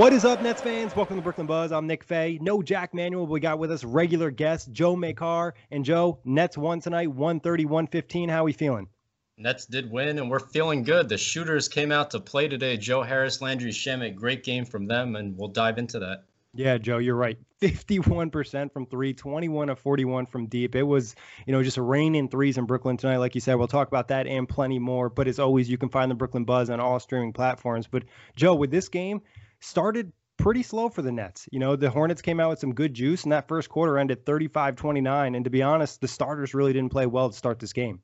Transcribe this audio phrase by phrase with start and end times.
[0.00, 0.96] What is up, Nets fans?
[0.96, 1.72] Welcome to Brooklyn Buzz.
[1.72, 2.38] I'm Nick Fay.
[2.40, 3.26] No Jack Manuel.
[3.26, 5.52] We got with us regular guest Joe Makar.
[5.70, 8.30] And Joe, Nets won tonight, 130 115.
[8.30, 8.88] How are we feeling?
[9.36, 11.10] Nets did win, and we're feeling good.
[11.10, 12.78] The shooters came out to play today.
[12.78, 16.24] Joe Harris, Landry Shamet, great game from them, and we'll dive into that.
[16.54, 17.36] Yeah, Joe, you're right.
[17.60, 20.76] 51% from three, 21 of 41 from deep.
[20.76, 21.14] It was,
[21.46, 23.18] you know, just a rain in threes in Brooklyn tonight.
[23.18, 25.10] Like you said, we'll talk about that and plenty more.
[25.10, 27.86] But as always, you can find the Brooklyn Buzz on all streaming platforms.
[27.86, 29.20] But Joe, with this game,
[29.60, 31.48] started pretty slow for the Nets.
[31.52, 34.24] You know, the Hornets came out with some good juice, and that first quarter ended
[34.24, 35.34] 35 29.
[35.34, 38.00] And to be honest, the starters really didn't play well to start this game.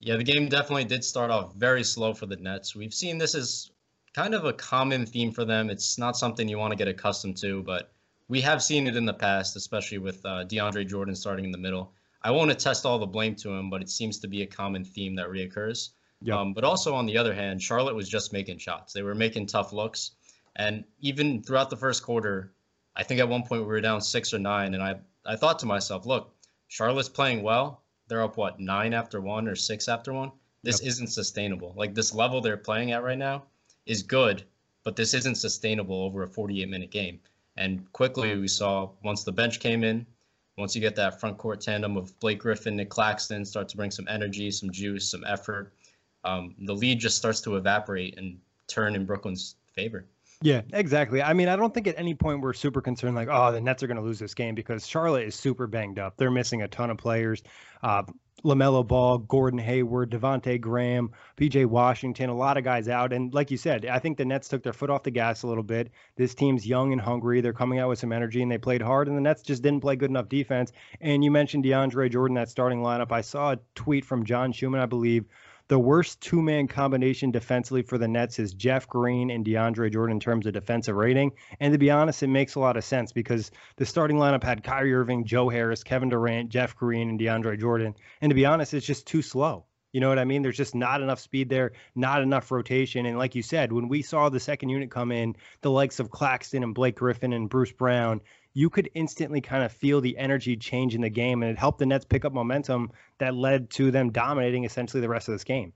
[0.00, 2.76] Yeah, the game definitely did start off very slow for the Nets.
[2.76, 3.70] We've seen this as
[4.14, 5.70] kind of a common theme for them.
[5.70, 7.92] It's not something you want to get accustomed to, but
[8.28, 11.58] we have seen it in the past, especially with uh, DeAndre Jordan starting in the
[11.58, 11.92] middle.
[12.22, 14.84] I won't attest all the blame to him, but it seems to be a common
[14.84, 15.90] theme that reoccurs.
[16.22, 16.36] Yep.
[16.36, 18.92] Um, but also on the other hand, Charlotte was just making shots.
[18.92, 20.12] They were making tough looks,
[20.56, 22.52] and even throughout the first quarter,
[22.96, 25.58] I think at one point we were down six or nine, and I I thought
[25.60, 26.34] to myself, look,
[26.68, 27.82] Charlotte's playing well.
[28.08, 30.32] They're up what nine after one or six after one.
[30.62, 30.88] This yep.
[30.88, 31.74] isn't sustainable.
[31.76, 33.44] Like this level they're playing at right now
[33.84, 34.44] is good,
[34.82, 37.20] but this isn't sustainable over a 48 minute game.
[37.56, 40.06] And quickly we saw once the bench came in,
[40.56, 43.90] once you get that front court tandem of Blake Griffin, Nick Claxton start to bring
[43.90, 45.72] some energy, some juice, some effort,
[46.24, 50.06] um, the lead just starts to evaporate and turn in Brooklyn's favor.
[50.42, 51.22] Yeah, exactly.
[51.22, 53.82] I mean, I don't think at any point we're super concerned like, oh, the Nets
[53.82, 56.16] are going to lose this game because Charlotte is super banged up.
[56.16, 57.42] They're missing a ton of players.
[57.82, 58.02] Uh,
[58.44, 63.12] LaMelo Ball, Gordon Hayward, Devonte Graham, PJ Washington, a lot of guys out.
[63.12, 65.46] And like you said, I think the Nets took their foot off the gas a
[65.46, 65.90] little bit.
[66.16, 67.40] This team's young and hungry.
[67.40, 69.80] They're coming out with some energy and they played hard, and the Nets just didn't
[69.80, 70.72] play good enough defense.
[71.00, 73.10] And you mentioned DeAndre Jordan, that starting lineup.
[73.10, 75.24] I saw a tweet from John Schumann, I believe,
[75.68, 80.16] the worst two man combination defensively for the Nets is Jeff Green and DeAndre Jordan
[80.16, 81.32] in terms of defensive rating.
[81.58, 84.62] And to be honest, it makes a lot of sense because the starting lineup had
[84.62, 87.94] Kyrie Irving, Joe Harris, Kevin Durant, Jeff Green, and DeAndre Jordan.
[88.20, 89.64] And to be honest, it's just too slow.
[89.96, 90.42] You know what I mean?
[90.42, 93.06] There's just not enough speed there, not enough rotation.
[93.06, 96.10] And like you said, when we saw the second unit come in, the likes of
[96.10, 98.20] Claxton and Blake Griffin and Bruce Brown,
[98.52, 101.78] you could instantly kind of feel the energy change in the game, and it helped
[101.78, 105.44] the Nets pick up momentum that led to them dominating essentially the rest of this
[105.44, 105.72] game.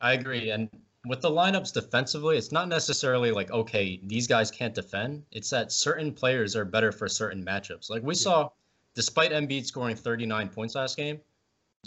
[0.00, 0.68] I agree, and
[1.08, 5.24] with the lineups defensively, it's not necessarily like okay, these guys can't defend.
[5.32, 7.90] It's that certain players are better for certain matchups.
[7.90, 8.20] Like we yeah.
[8.20, 8.50] saw,
[8.94, 11.20] despite Embiid scoring 39 points last game,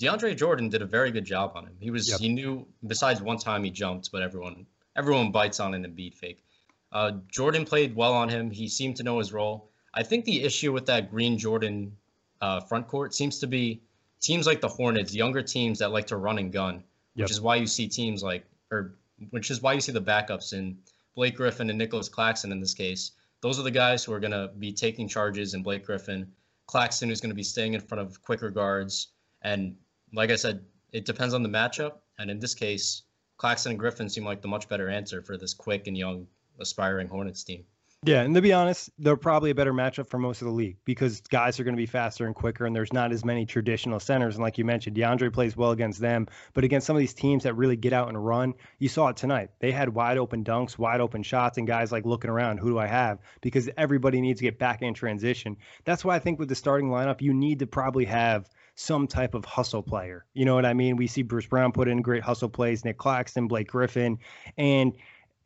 [0.02, 1.76] DeAndre Jordan did a very good job on him.
[1.80, 2.20] He was yep.
[2.20, 4.66] he knew besides one time he jumped, but everyone
[4.96, 6.44] everyone bites on an Embiid fake.
[6.92, 8.50] Uh, Jordan played well on him.
[8.50, 9.70] He seemed to know his role.
[9.94, 11.96] I think the issue with that Green Jordan
[12.42, 13.82] uh, front court seems to be
[14.20, 16.84] teams like the Hornets, younger teams that like to run and gun,
[17.16, 17.26] yep.
[17.26, 18.96] which is why you see teams like, or
[19.30, 20.78] which is why you see the backups in
[21.16, 23.12] Blake Griffin and Nicholas Claxton in this case.
[23.42, 26.32] Those are the guys who are going to be taking charges and Blake Griffin,
[26.68, 29.08] Claxton who's going to be staying in front of quicker guards,
[29.42, 29.76] and
[30.14, 31.94] like I said, it depends on the matchup.
[32.20, 33.04] And in this case,
[33.38, 36.28] Claxton and Griffin seem like the much better answer for this quick and young
[36.60, 37.66] aspiring Hornets team.
[38.04, 40.78] Yeah, and to be honest, they're probably a better matchup for most of the league
[40.86, 44.00] because guys are going to be faster and quicker, and there's not as many traditional
[44.00, 44.36] centers.
[44.36, 47.44] And like you mentioned, DeAndre plays well against them, but against some of these teams
[47.44, 49.52] that really get out and run, you saw it tonight.
[49.60, 52.80] They had wide open dunks, wide open shots, and guys like looking around, who do
[52.80, 53.20] I have?
[53.40, 55.58] Because everybody needs to get back in transition.
[55.86, 59.34] That's why I think with the starting lineup, you need to probably have some type
[59.34, 60.26] of hustle player.
[60.34, 60.96] You know what I mean?
[60.96, 64.20] We see Bruce Brown put in great hustle plays, Nick Claxton, Blake Griffin,
[64.58, 64.94] and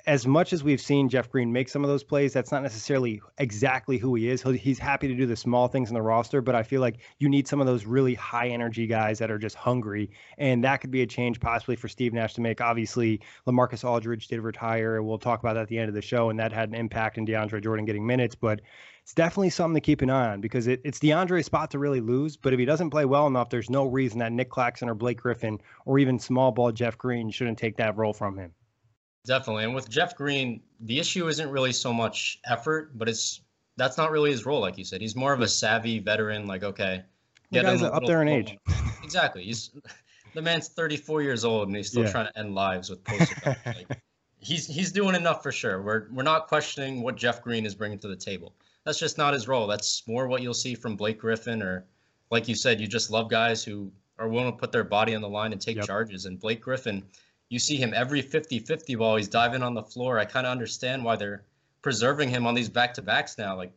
[0.07, 3.21] as much as we've seen Jeff Green make some of those plays, that's not necessarily
[3.39, 4.43] exactly who he is.
[4.43, 7.27] He's happy to do the small things in the roster, but I feel like you
[7.27, 10.11] need some of those really high energy guys that are just hungry.
[10.37, 12.61] And that could be a change possibly for Steve Nash to make.
[12.61, 14.97] Obviously, Lamarcus Aldridge did retire.
[14.97, 16.75] And we'll talk about that at the end of the show, and that had an
[16.75, 18.35] impact in DeAndre Jordan getting minutes.
[18.35, 18.61] But
[19.05, 22.01] it's definitely something to keep an eye on because it, it's DeAndre's spot to really
[22.01, 22.37] lose.
[22.37, 25.21] But if he doesn't play well enough, there's no reason that Nick Claxton or Blake
[25.21, 28.51] Griffin or even small ball Jeff Green shouldn't take that role from him.
[29.23, 29.65] Definitely.
[29.65, 33.41] And with Jeff Green, the issue isn't really so much effort, but it's
[33.77, 35.01] that's not really his role, like you said.
[35.01, 37.03] He's more of a savvy veteran, like, okay.
[37.51, 38.57] The guy's up there in age.
[39.03, 39.43] exactly.
[39.43, 39.69] He's
[40.33, 42.11] the man's 34 years old and he's still yeah.
[42.11, 43.99] trying to end lives with poster like,
[44.39, 45.83] he's he's doing enough for sure.
[45.83, 48.55] We're we're not questioning what Jeff Green is bringing to the table.
[48.85, 49.67] That's just not his role.
[49.67, 51.85] That's more what you'll see from Blake Griffin or
[52.31, 55.21] like you said, you just love guys who are willing to put their body on
[55.21, 55.85] the line and take yep.
[55.85, 56.25] charges.
[56.25, 57.03] And Blake Griffin,
[57.49, 59.17] you see him every 50 50 ball.
[59.17, 60.19] He's diving on the floor.
[60.19, 61.43] I kind of understand why they're
[61.81, 63.55] preserving him on these back to backs now.
[63.55, 63.73] Like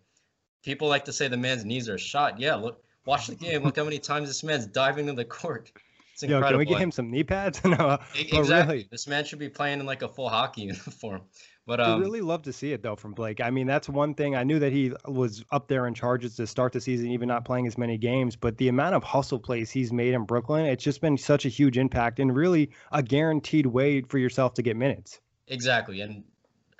[0.63, 2.41] people like to say the man's knees are shot.
[2.41, 3.65] Yeah, look, watch the game.
[3.65, 5.73] Look how many times this man's diving to the court.
[6.15, 6.49] It's incredible.
[6.51, 7.63] Yo, can we get him some knee pads?
[7.65, 8.77] no, oh, exactly.
[8.77, 8.89] Really.
[8.91, 11.23] This man should be playing in like a full hockey uniform.
[11.69, 13.43] But um, I really love to see it though from Blake.
[13.43, 16.47] I mean, that's one thing I knew that he was up there in charges to
[16.47, 18.37] start the season, even not playing as many games.
[18.37, 21.50] But the amount of hustle plays he's made in Brooklyn, it's just been such a
[21.50, 25.20] huge impact and really a guaranteed way for yourself to get minutes.
[25.49, 26.25] Exactly, and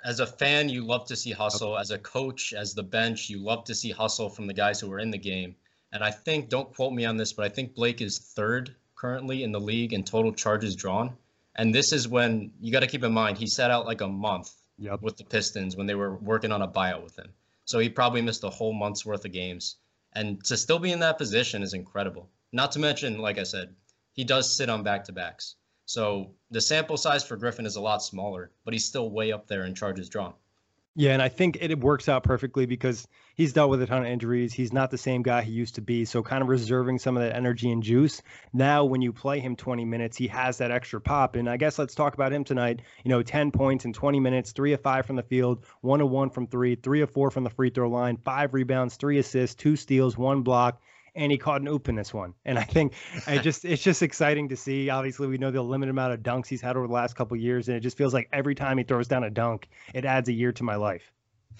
[0.03, 1.77] as a fan, you love to see hustle.
[1.77, 4.91] As a coach, as the bench, you love to see hustle from the guys who
[4.91, 5.55] are in the game.
[5.91, 9.43] And I think, don't quote me on this, but I think Blake is third currently
[9.43, 11.15] in the league in total charges drawn.
[11.55, 14.07] And this is when you got to keep in mind he sat out like a
[14.07, 15.01] month yep.
[15.01, 17.29] with the Pistons when they were working on a buyout with him.
[17.65, 19.75] So he probably missed a whole month's worth of games.
[20.13, 22.29] And to still be in that position is incredible.
[22.51, 23.75] Not to mention, like I said,
[24.13, 25.55] he does sit on back to backs.
[25.85, 29.47] So the sample size for Griffin is a lot smaller, but he's still way up
[29.47, 30.33] there in charges drawn.
[30.99, 34.07] Yeah, and I think it works out perfectly because he's dealt with a ton of
[34.09, 34.51] injuries.
[34.51, 36.03] He's not the same guy he used to be.
[36.03, 38.21] So, kind of reserving some of that energy and juice.
[38.51, 41.37] Now, when you play him 20 minutes, he has that extra pop.
[41.37, 42.81] And I guess let's talk about him tonight.
[43.05, 46.09] You know, 10 points in 20 minutes, three of five from the field, one of
[46.09, 49.55] one from three, three of four from the free throw line, five rebounds, three assists,
[49.55, 50.81] two steals, one block
[51.19, 52.33] and he caught an oop in this one.
[52.45, 52.93] And I think
[53.27, 54.89] it just it's just exciting to see.
[54.89, 57.67] Obviously, we know the limited amount of dunks he's had over the last couple years,
[57.67, 60.33] and it just feels like every time he throws down a dunk, it adds a
[60.33, 61.11] year to my life.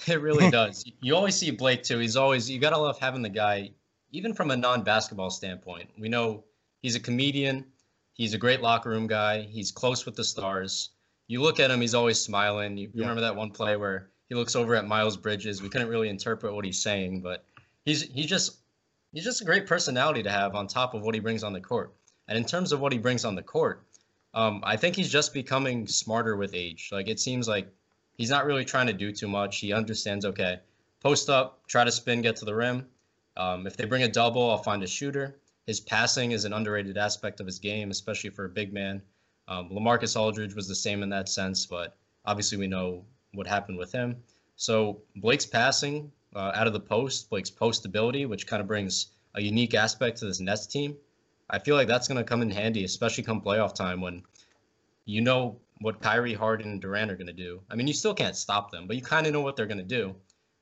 [0.07, 0.85] It really does.
[1.01, 2.00] you always see Blake too.
[2.00, 3.71] He's always you gotta love having the guy,
[4.11, 5.89] even from a non-basketball standpoint.
[6.00, 6.45] We know
[6.81, 7.65] he's a comedian.
[8.13, 9.41] He's a great locker room guy.
[9.41, 10.91] He's close with the stars.
[11.27, 12.77] You look at him, he's always smiling.
[12.77, 13.01] You yeah.
[13.01, 15.61] remember that one play where he looks over at Miles Bridges.
[15.61, 17.44] We couldn't really interpret what he's saying, but
[17.83, 18.58] he's he's just
[19.13, 21.61] he's just a great personality to have on top of what he brings on the
[21.61, 21.94] court.
[22.27, 23.83] And in terms of what he brings on the court,
[24.33, 26.89] um, I think he's just becoming smarter with age.
[26.92, 27.68] Like it seems like
[28.18, 29.57] he's not really trying to do too much.
[29.57, 30.59] He understands, okay,
[30.99, 32.85] post up, try to spin, get to the rim.
[33.35, 35.39] Um, if they bring a double, I'll find a shooter.
[35.66, 39.01] His passing is an underrated aspect of his game, especially for a big man.
[39.47, 43.78] Um, Lamarcus Aldridge was the same in that sense, but obviously we know what happened
[43.78, 44.18] with him.
[44.56, 49.07] So Blake's passing uh, out of the post, Blake's post ability, which kind of brings
[49.36, 50.95] a unique aspect to this Nets team.
[51.50, 54.24] I feel like that's going to come in handy, especially come playoff time when
[55.06, 57.62] you know what Kyrie, Harden, and Durant are going to do.
[57.69, 59.78] I mean, you still can't stop them, but you kind of know what they're going
[59.78, 60.16] to do.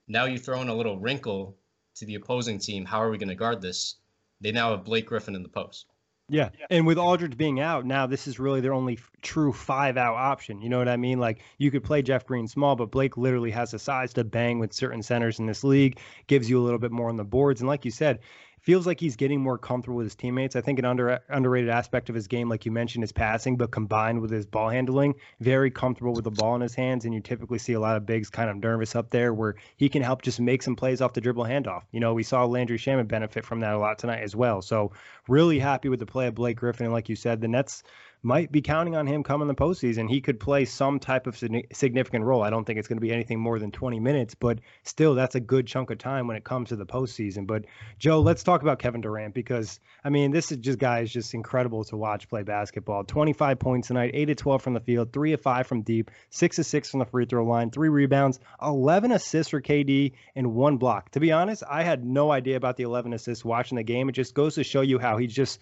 [0.08, 1.58] Now you throw in a little wrinkle
[1.96, 2.86] to the opposing team.
[2.86, 3.96] How are we going to guard this?
[4.40, 5.88] They now have Blake Griffin in the post.
[6.30, 6.50] Yeah.
[6.70, 10.16] And with Aldridge being out, now this is really their only f- true five out
[10.16, 10.62] option.
[10.62, 11.20] You know what I mean?
[11.20, 14.60] Like you could play Jeff Green small, but Blake literally has the size to bang
[14.60, 17.62] with certain centers in this league, gives you a little bit more on the boards.
[17.62, 18.20] And like you said,
[18.68, 20.58] feels like he's getting more comfortable with his teammates.
[20.58, 23.72] I think an under underrated aspect of his game, like you mentioned, is passing, but
[23.72, 27.06] combined with his ball handling, very comfortable with the ball in his hands.
[27.06, 29.88] And you typically see a lot of bigs kind of nervous up there, where he
[29.88, 31.84] can help just make some plays off the dribble handoff.
[31.92, 34.62] You know, we saw Landry Shamet benefit from that a lot tonight as well.
[34.62, 34.92] So
[35.28, 36.86] Really happy with the play of Blake Griffin.
[36.86, 37.84] And like you said, the Nets
[38.24, 40.10] might be counting on him coming the postseason.
[40.10, 42.44] He could play some type of significant role.
[42.44, 45.36] I don't think it's going to be anything more than 20 minutes, but still, that's
[45.36, 47.46] a good chunk of time when it comes to the postseason.
[47.46, 47.66] But
[48.00, 51.34] Joe, let's talk about Kevin Durant because I mean, this is just guy is just
[51.34, 53.04] incredible to watch play basketball.
[53.04, 56.60] 25 points tonight, eight to 12 from the field, three of five from deep, six
[56.60, 60.78] of six from the free throw line, three rebounds, 11 assists for KD, and one
[60.78, 61.12] block.
[61.12, 64.10] To be honest, I had no idea about the 11 assists watching the game.
[64.10, 65.60] It just goes to show you how he just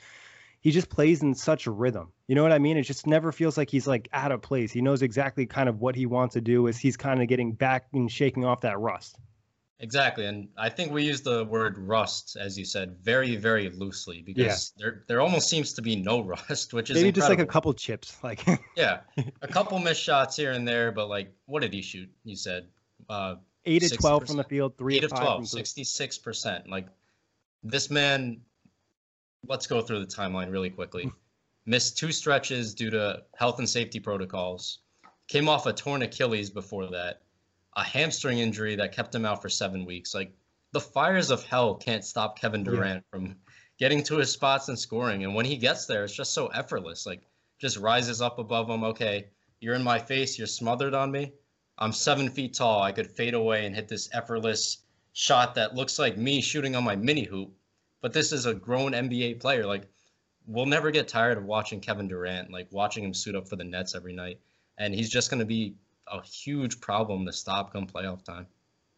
[0.62, 2.12] he just plays in such a rhythm.
[2.28, 2.76] You know what I mean?
[2.76, 4.72] It just never feels like he's like out of place.
[4.72, 7.52] He knows exactly kind of what he wants to do as he's kind of getting
[7.52, 9.18] back and shaking off that rust.
[9.80, 14.22] Exactly, and I think we use the word rust, as you said, very, very loosely
[14.22, 14.84] because yeah.
[14.84, 17.28] there there almost seems to be no rust, which is maybe incredible.
[17.28, 18.44] just like a couple chips, like
[18.78, 19.02] yeah,
[19.42, 22.10] a couple missed shots here and there, but like, what did he shoot?
[22.24, 22.68] You said
[23.10, 23.36] uh,
[23.66, 26.70] eight to twelve from the field, three eight of 12, 66 percent.
[26.70, 26.88] Like
[27.62, 28.40] this man
[29.48, 31.04] let's go through the timeline really quickly.
[31.04, 31.10] Hmm.
[31.68, 34.80] Missed two stretches due to health and safety protocols.
[35.28, 37.22] Came off a torn Achilles before that.
[37.76, 40.14] A hamstring injury that kept him out for seven weeks.
[40.14, 40.34] Like
[40.72, 43.10] the fires of hell can't stop Kevin Durant yeah.
[43.10, 43.36] from
[43.80, 45.24] getting to his spots and scoring.
[45.24, 47.06] And when he gets there, it's just so effortless.
[47.06, 47.24] Like
[47.60, 48.84] just rises up above him.
[48.84, 49.28] Okay,
[49.60, 50.38] you're in my face.
[50.38, 51.34] You're smothered on me.
[51.78, 52.82] I'm seven feet tall.
[52.82, 54.84] I could fade away and hit this effortless
[55.14, 57.52] shot that looks like me shooting on my mini hoop
[58.06, 59.66] but this is a grown NBA player.
[59.66, 59.90] Like
[60.46, 63.64] we'll never get tired of watching Kevin Durant, like watching him suit up for the
[63.64, 64.40] Nets every night.
[64.78, 65.74] And he's just going to be
[66.06, 68.46] a huge problem to stop come playoff time.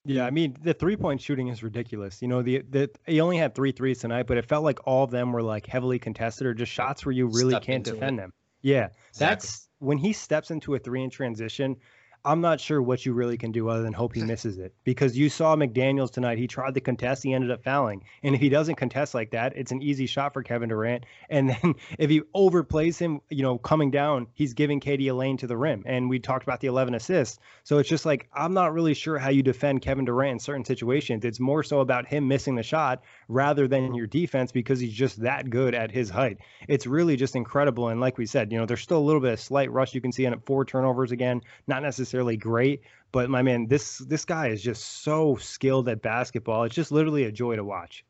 [0.04, 2.22] Yeah, I mean the three point shooting is ridiculous.
[2.22, 5.06] You know, the the he only had three threes tonight, but it felt like all
[5.06, 8.20] of them were like heavily contested or just shots where you really Step can't defend
[8.20, 8.24] it.
[8.24, 8.34] them.
[8.62, 9.20] Yeah, exactly.
[9.20, 11.78] that's when he steps into a three in transition.
[12.26, 15.18] I'm not sure what you really can do other than hope he misses it because
[15.18, 16.38] you saw McDaniels tonight.
[16.38, 18.04] He tried to contest, he ended up fouling.
[18.24, 21.06] And if he doesn't contest like that, it's an easy shot for Kevin Durant.
[21.30, 25.38] And then if he overplays him, you know, coming down, he's giving KD a lane
[25.38, 25.84] to the rim.
[25.86, 27.38] And we talked about the 11 assists.
[27.64, 30.64] So it's just like, I'm not really sure how you defend Kevin Durant in certain
[30.64, 31.26] situations.
[31.26, 35.22] It's more so about him missing the shot rather than your defense because he's just
[35.22, 36.38] that good at his height.
[36.68, 37.90] It's really just incredible.
[37.90, 40.02] And like we said, you know, there's still a little bit of slight rush you
[40.02, 43.98] can see on it, four turnovers again, not necessarily necessarily great, but my man, this
[43.98, 46.64] this guy is just so skilled at basketball.
[46.64, 48.06] It's just literally a joy to watch.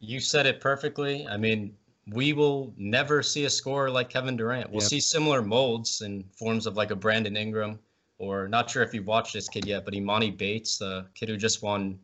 [0.00, 1.26] You said it perfectly.
[1.26, 1.74] I mean,
[2.12, 4.70] we will never see a scorer like Kevin Durant.
[4.70, 4.90] We'll yep.
[4.90, 7.78] see similar molds in forms of like a Brandon Ingram,
[8.18, 11.38] or not sure if you've watched this kid yet, but Emoni Bates, the kid who
[11.38, 11.98] just won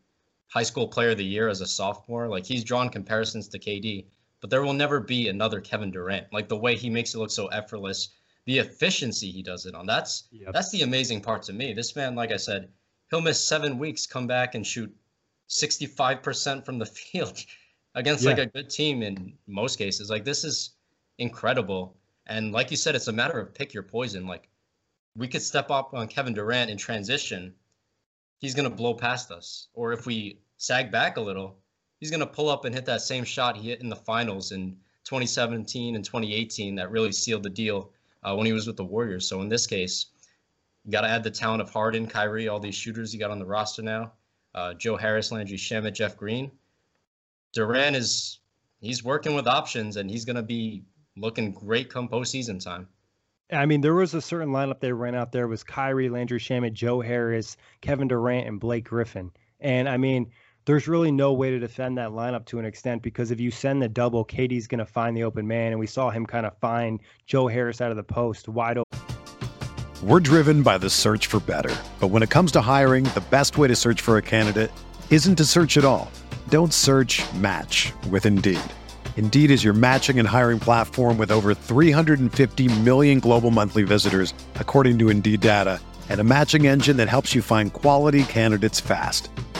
[0.48, 2.26] High School Player of the Year as a sophomore.
[2.26, 4.06] Like he's drawn comparisons to KD,
[4.40, 6.32] but there will never be another Kevin Durant.
[6.32, 8.08] Like the way he makes it look so effortless
[8.46, 9.86] the efficiency he does it on.
[9.86, 10.52] That's yep.
[10.52, 11.72] that's the amazing part to me.
[11.72, 12.68] This man, like I said,
[13.10, 14.94] he'll miss seven weeks, come back and shoot
[15.48, 17.38] 65% from the field
[17.94, 18.30] against yeah.
[18.30, 20.10] like a good team in most cases.
[20.10, 20.74] Like this is
[21.18, 21.96] incredible.
[22.26, 24.26] And like you said, it's a matter of pick your poison.
[24.26, 24.48] Like
[25.16, 27.54] we could step up on Kevin Durant in transition.
[28.40, 29.68] He's gonna blow past us.
[29.72, 31.58] Or if we sag back a little,
[32.00, 34.76] he's gonna pull up and hit that same shot he hit in the finals in
[35.04, 37.90] 2017 and 2018 that really sealed the deal
[38.24, 39.28] uh, when he was with the Warriors.
[39.28, 40.06] So in this case,
[40.84, 43.38] you got to add the talent of Harden, Kyrie, all these shooters you got on
[43.38, 44.12] the roster now.
[44.54, 46.50] Uh, Joe Harris, Landry Shamet, Jeff Green.
[47.52, 48.40] Durant is
[48.80, 50.84] he's working with options and he's going to be
[51.16, 52.88] looking great come postseason time.
[53.52, 56.72] I mean, there was a certain lineup they ran out there was Kyrie, Landry Shamet,
[56.72, 59.30] Joe Harris, Kevin Durant, and Blake Griffin.
[59.60, 60.30] And I mean,
[60.66, 63.82] there's really no way to defend that lineup to an extent because if you send
[63.82, 65.72] the double, KD's going to find the open man.
[65.72, 68.98] And we saw him kind of find Joe Harris out of the post wide open.
[70.02, 71.74] We're driven by the search for better.
[72.00, 74.70] But when it comes to hiring, the best way to search for a candidate
[75.10, 76.10] isn't to search at all.
[76.48, 78.60] Don't search match with Indeed.
[79.16, 84.98] Indeed is your matching and hiring platform with over 350 million global monthly visitors, according
[84.98, 85.78] to Indeed data,
[86.08, 89.30] and a matching engine that helps you find quality candidates fast.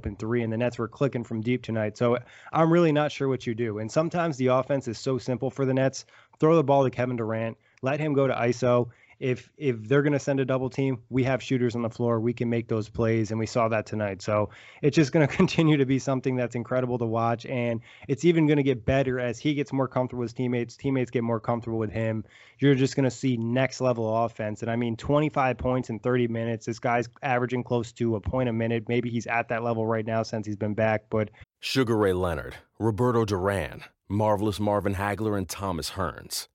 [0.00, 1.98] Open three, and the Nets were clicking from deep tonight.
[1.98, 2.18] So
[2.52, 3.80] I'm really not sure what you do.
[3.80, 6.04] And sometimes the offense is so simple for the Nets.
[6.38, 10.12] Throw the ball to Kevin Durant, let him go to ISO if if they're going
[10.12, 12.20] to send a double team, we have shooters on the floor.
[12.20, 14.22] We can make those plays, and we saw that tonight.
[14.22, 14.50] So
[14.82, 18.46] it's just going to continue to be something that's incredible to watch, and it's even
[18.46, 20.76] going to get better as he gets more comfortable with teammates.
[20.76, 22.24] Teammates get more comfortable with him.
[22.58, 26.28] You're just going to see next level offense, and I mean, 25 points in 30
[26.28, 26.66] minutes.
[26.66, 28.88] This guy's averaging close to a point a minute.
[28.88, 32.54] Maybe he's at that level right now since he's been back, but Sugar Ray Leonard,
[32.78, 36.46] Roberto Duran, Marvelous Marvin Hagler, and Thomas Hearns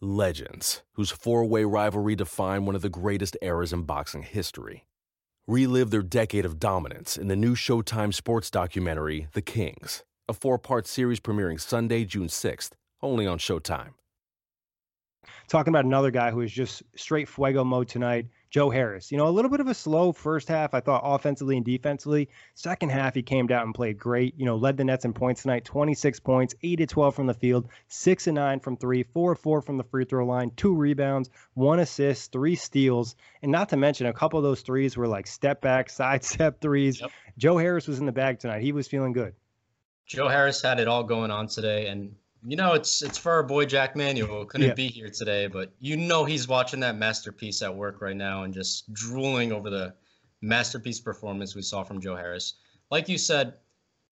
[0.00, 4.86] legends whose four way rivalry defined one of the greatest eras in boxing history.
[5.46, 10.58] Relive their decade of dominance in the new Showtime sports documentary, The Kings, a four
[10.58, 13.94] part series premiering Sunday, June 6th, only on Showtime.
[15.48, 19.12] Talking about another guy who is just straight fuego mode tonight, Joe Harris.
[19.12, 22.28] You know, a little bit of a slow first half, I thought, offensively and defensively.
[22.54, 24.34] Second half, he came down and played great.
[24.38, 27.34] You know, led the Nets in points tonight 26 points, 8 to 12 from the
[27.34, 31.30] field, 6 and 9 from three, 4 4 from the free throw line, two rebounds,
[31.54, 33.16] one assist, three steals.
[33.42, 36.60] And not to mention, a couple of those threes were like step back, side step
[36.60, 37.00] threes.
[37.00, 37.10] Yep.
[37.36, 38.62] Joe Harris was in the bag tonight.
[38.62, 39.34] He was feeling good.
[40.06, 41.88] Joe Harris had it all going on today.
[41.88, 42.16] And
[42.48, 44.46] you know, it's it's for our boy Jack Manuel.
[44.46, 44.74] Couldn't Yeah.
[44.74, 48.54] be here today, but you know he's watching that masterpiece at work right now and
[48.54, 49.94] just drooling over the
[50.40, 52.54] masterpiece performance we saw from Joe Harris.
[52.90, 53.52] Like you said,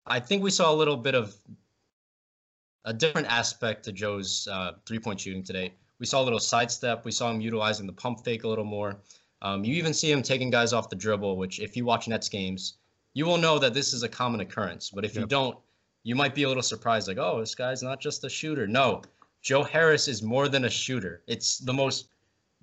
[0.06, 1.36] I think we saw a little bit of
[2.86, 5.74] a different aspect to Joe's uh, three-point shooting today.
[5.98, 7.06] We saw a little sidestep.
[7.06, 9.02] We saw him utilizing the pump fake a little more.
[9.42, 12.30] Um, you even see him taking guys off the dribble, which if you watch Nets
[12.30, 12.76] games,
[13.16, 14.92] you will know that this is a common occurrence.
[14.92, 15.58] But if you don't,
[16.04, 18.68] you might be a little surprised, like, oh, this guy's not just a shooter.
[18.68, 19.02] No,
[19.42, 21.22] Joe Harris is more than a shooter.
[21.28, 22.10] It's the most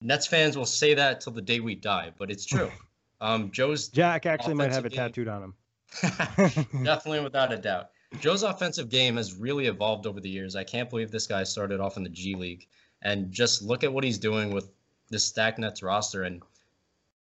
[0.01, 2.71] Nets fans will say that till the day we die, but it's true.
[3.19, 4.99] Um, Joe's Jack actually might have Offensive it game.
[4.99, 5.55] tattooed on him.
[6.85, 7.89] definitely without a doubt.
[8.21, 10.55] Joe's offensive game has really evolved over the years.
[10.55, 12.67] I can't believe this guy started off in the G League,
[13.01, 14.71] and just look at what he's doing with
[15.09, 16.25] this stacked Nets roster.
[16.25, 16.43] And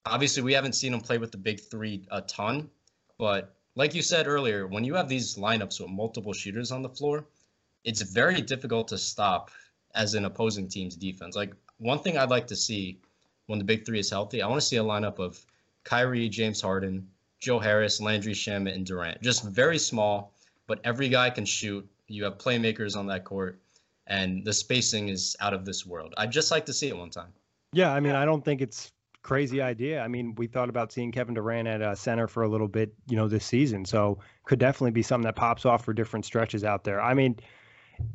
[0.06, 2.70] obviously, we haven't seen him play with the big three a ton,
[3.18, 6.89] but like you said earlier, when you have these lineups with multiple shooters on the
[6.89, 7.25] floor,
[7.84, 9.51] it's very difficult to stop
[9.94, 11.35] as an opposing team's defense.
[11.35, 13.00] Like one thing I'd like to see
[13.46, 15.40] when the big three is healthy, I want to see a lineup of
[15.83, 17.07] Kyrie, James Harden,
[17.40, 19.22] Joe Harris, Landry Shamet, and Durant.
[19.22, 20.33] Just very small,
[20.66, 21.87] but every guy can shoot.
[22.07, 23.59] You have playmakers on that court,
[24.07, 26.16] and the spacing is out of this world.
[26.18, 27.31] I'd just like to see it one time.
[27.74, 28.92] Yeah, I mean, I don't think it's
[29.27, 30.01] crazy idea.
[30.01, 32.94] I mean, we thought about seeing Kevin Durant at uh, center for a little bit,
[33.09, 33.83] you know, this season.
[33.83, 37.01] So could definitely be something that pops off for different stretches out there.
[37.01, 37.35] I mean,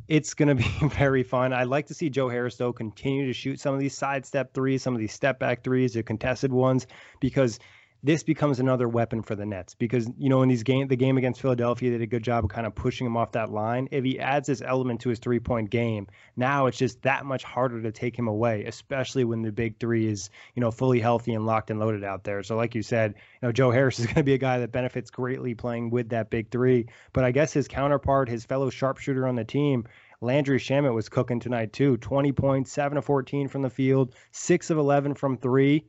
[0.08, 1.52] it's going to be very fun.
[1.52, 4.82] I'd like to see Joe Harris though continue to shoot some of these sidestep threes,
[4.82, 6.86] some of these step back threes, the contested ones,
[7.20, 7.58] because
[8.04, 9.74] this becomes another weapon for the Nets.
[9.74, 12.44] Because you know, in these game, the game against Philadelphia, they did a good job
[12.44, 13.88] of kind of pushing him off that line.
[13.90, 17.44] If he adds this element to his three point game, now it's just that much
[17.44, 21.34] harder to take him away, especially when the big three is you know fully healthy
[21.34, 22.42] and locked and loaded out there.
[22.42, 24.72] So, like you said, you know, Joe Harris is going to be a guy that
[24.72, 26.86] benefits greatly playing with that big three.
[27.12, 29.86] But I guess his counterpart, his fellow sharpshooter on the team,
[30.20, 31.96] Landry Shamet was cooking tonight too.
[31.96, 35.84] 20 points, 7 of 14 from the field, 6 of 11 from 3.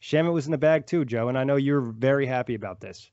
[0.00, 3.10] Shamet was in the bag too, Joe, and I know you're very happy about this.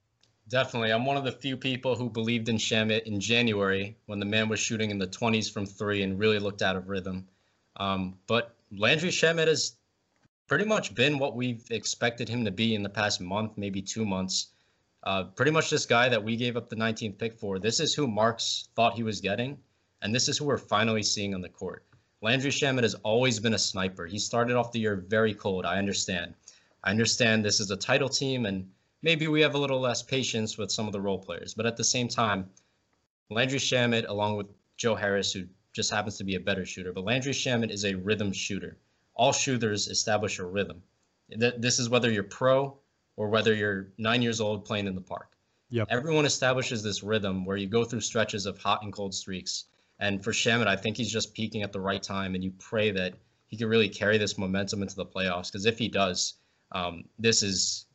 [0.47, 0.91] Definitely.
[0.91, 4.47] I'm one of the few people who believed in Shamet in January when the man
[4.47, 7.27] was shooting in the 20s from three and really looked out of rhythm.
[7.77, 9.75] Um, but Landry Shamet has
[10.47, 14.05] pretty much been what we've expected him to be in the past month, maybe two
[14.05, 14.49] months.
[15.03, 17.57] Uh, pretty much this guy that we gave up the 19th pick for.
[17.57, 19.57] This is who Marks thought he was getting,
[20.01, 21.83] and this is who we're finally seeing on the court.
[22.21, 24.05] Landry Shamet has always been a sniper.
[24.05, 25.65] He started off the year very cold.
[25.65, 26.33] I understand.
[26.85, 28.69] I understand this is a title team, and
[29.01, 31.53] maybe we have a little less patience with some of the role players.
[31.53, 32.49] But at the same time,
[33.29, 37.03] Landry Shamet, along with Joe Harris, who just happens to be a better shooter, but
[37.03, 38.77] Landry Shamet is a rhythm shooter.
[39.15, 40.83] All shooters establish a rhythm.
[41.29, 42.77] This is whether you're pro
[43.15, 45.31] or whether you're nine years old playing in the park.
[45.71, 45.87] Yep.
[45.89, 49.65] Everyone establishes this rhythm where you go through stretches of hot and cold streaks.
[49.99, 52.91] And for Shamet, I think he's just peaking at the right time, and you pray
[52.91, 53.15] that
[53.47, 55.51] he can really carry this momentum into the playoffs.
[55.51, 56.35] Because if he does,
[56.75, 57.85] um, this is,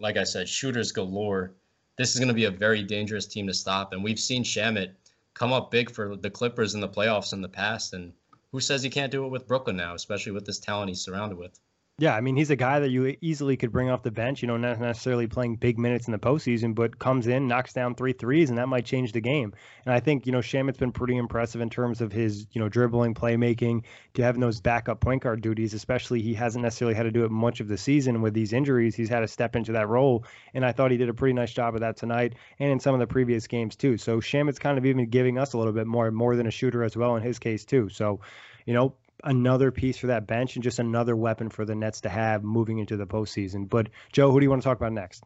[0.00, 1.52] like I said, shooters galore.
[1.98, 3.92] This is going to be a very dangerous team to stop.
[3.92, 4.92] And we've seen Shamet
[5.34, 7.92] come up big for the Clippers in the playoffs in the past.
[7.92, 8.14] And
[8.52, 11.36] who says he can't do it with Brooklyn now, especially with this talent he's surrounded
[11.36, 11.60] with?
[11.98, 14.48] Yeah, I mean, he's a guy that you easily could bring off the bench, you
[14.48, 18.12] know, not necessarily playing big minutes in the postseason, but comes in, knocks down three
[18.12, 19.54] threes, and that might change the game.
[19.86, 22.68] And I think, you know, Shamet's been pretty impressive in terms of his, you know,
[22.68, 27.10] dribbling, playmaking, to having those backup point guard duties, especially he hasn't necessarily had to
[27.10, 28.94] do it much of the season with these injuries.
[28.94, 30.26] He's had to step into that role.
[30.52, 32.92] And I thought he did a pretty nice job of that tonight and in some
[32.92, 33.96] of the previous games, too.
[33.96, 36.84] So Shamet's kind of even giving us a little bit more, more than a shooter
[36.84, 37.88] as well in his case, too.
[37.88, 38.20] So,
[38.66, 38.94] you know,
[39.26, 42.78] another piece for that bench and just another weapon for the Nets to have moving
[42.78, 43.68] into the postseason.
[43.68, 45.24] But Joe, who do you want to talk about next?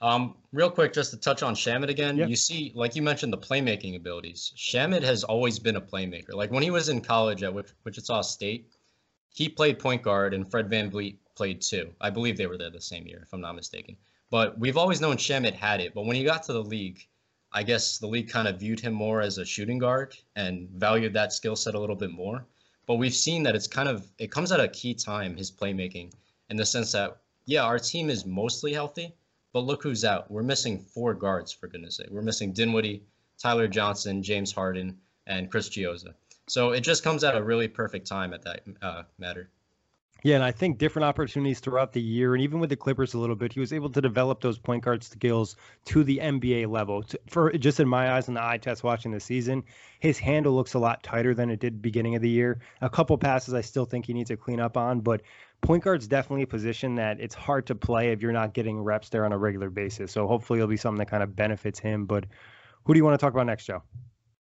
[0.00, 3.38] Um, real quick, just to touch on Shamet again, you see, like you mentioned, the
[3.38, 4.52] playmaking abilities.
[4.56, 6.34] Shamet has always been a playmaker.
[6.34, 7.52] Like when he was in college at
[7.84, 8.70] Wichita State,
[9.30, 11.90] he played point guard and Fred Van VanVleet played too.
[12.00, 13.96] I believe they were there the same year, if I'm not mistaken.
[14.30, 15.94] But we've always known Shamet had it.
[15.94, 17.00] But when he got to the league,
[17.52, 21.14] I guess the league kind of viewed him more as a shooting guard and valued
[21.14, 22.46] that skill set a little bit more.
[22.88, 26.10] But we've seen that it's kind of it comes at a key time his playmaking
[26.48, 29.14] in the sense that yeah, our team is mostly healthy,
[29.52, 30.30] but look who's out.
[30.30, 32.08] We're missing four guards for goodness sake.
[32.10, 33.02] We're missing Dinwiddie,
[33.38, 34.96] Tyler Johnson, James Harden,
[35.26, 36.14] and Chris Chiozza.
[36.48, 39.50] So it just comes at a really perfect time at that uh, matter.
[40.24, 43.18] Yeah, and I think different opportunities throughout the year, and even with the Clippers a
[43.18, 45.54] little bit, he was able to develop those point guard skills
[45.84, 47.04] to the NBA level.
[47.04, 49.62] To, for just in my eyes, in the eye test watching the season,
[50.00, 52.58] his handle looks a lot tighter than it did beginning of the year.
[52.80, 55.22] A couple passes I still think he needs to clean up on, but
[55.60, 59.10] point guard's definitely a position that it's hard to play if you're not getting reps
[59.10, 60.10] there on a regular basis.
[60.10, 62.06] So hopefully it'll be something that kind of benefits him.
[62.06, 62.26] But
[62.84, 63.84] who do you want to talk about next, Joe?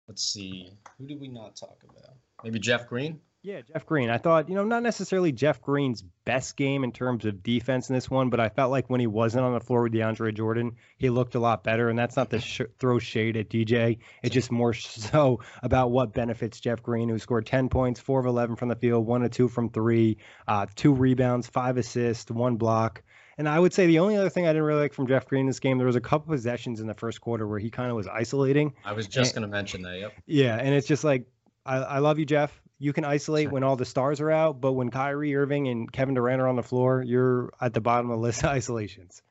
[0.07, 0.71] Let's see.
[0.99, 2.15] Who did we not talk about?
[2.45, 3.21] Maybe Jeff Green.
[3.43, 4.11] Yeah, Jeff Green.
[4.11, 7.95] I thought, you know, not necessarily Jeff Green's best game in terms of defense in
[7.95, 10.73] this one, but I felt like when he wasn't on the floor with DeAndre Jordan,
[10.97, 11.89] he looked a lot better.
[11.89, 13.99] And that's not to sh- throw shade at DJ.
[14.23, 18.27] It's just more so about what benefits Jeff Green, who scored 10 points, 4 of
[18.27, 22.57] 11 from the field, 1 of 2 from 3, uh, 2 rebounds, 5 assists, 1
[22.57, 23.03] block.
[23.39, 25.43] And I would say the only other thing I didn't really like from Jeff Green
[25.43, 27.89] in this game, there was a couple possessions in the first quarter where he kind
[27.89, 28.75] of was isolating.
[28.85, 29.97] I was just going to mention that.
[30.01, 30.13] Yep.
[30.27, 31.27] Yeah, and it's just like
[31.65, 32.61] I, I love you, Jeff.
[32.79, 36.15] You can isolate when all the stars are out, but when Kyrie Irving and Kevin
[36.15, 39.23] Durant are on the floor, you're at the bottom of the list of isolations.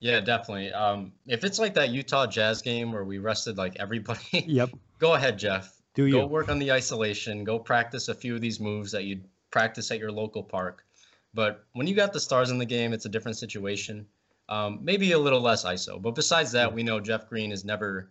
[0.00, 0.72] Yeah, definitely.
[0.72, 4.70] Um, if it's like that Utah Jazz game where we rested like everybody, yep.
[4.98, 5.80] Go ahead, Jeff.
[5.94, 7.44] Do you go work on the isolation?
[7.44, 10.84] Go practice a few of these moves that you'd practice at your local park.
[11.34, 14.06] But when you got the stars in the game, it's a different situation.
[14.48, 16.00] Um, maybe a little less ISO.
[16.00, 18.10] But besides that, we know Jeff Green is never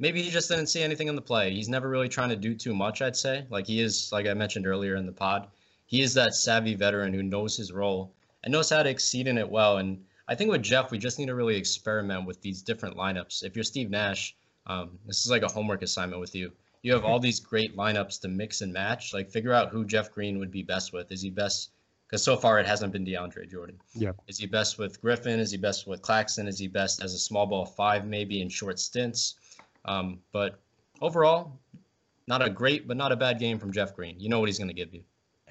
[0.00, 1.52] maybe he just didn't see anything in the play.
[1.52, 3.44] He's never really trying to do too much, I'd say.
[3.50, 5.46] Like he is, like I mentioned earlier in the pod,
[5.86, 9.38] he is that savvy veteran who knows his role and knows how to exceed in
[9.38, 9.76] it well.
[9.76, 13.44] And I think with Jeff, we just need to really experiment with these different lineups.
[13.44, 14.34] If you're Steve Nash,
[14.66, 16.50] um, this is like a homework assignment with you.
[16.82, 19.12] You have all these great lineups to mix and match.
[19.12, 21.12] Like figure out who Jeff Green would be best with.
[21.12, 21.70] Is he best?
[22.06, 23.78] Because so far it hasn't been DeAndre Jordan.
[23.94, 24.12] Yeah.
[24.26, 25.38] Is he best with Griffin?
[25.38, 26.48] Is he best with Claxton?
[26.48, 29.34] Is he best as a small ball five, maybe in short stints?
[29.84, 30.60] Um, but
[31.00, 31.58] overall,
[32.26, 34.18] not a great, but not a bad game from Jeff Green.
[34.18, 35.02] You know what he's going to give you.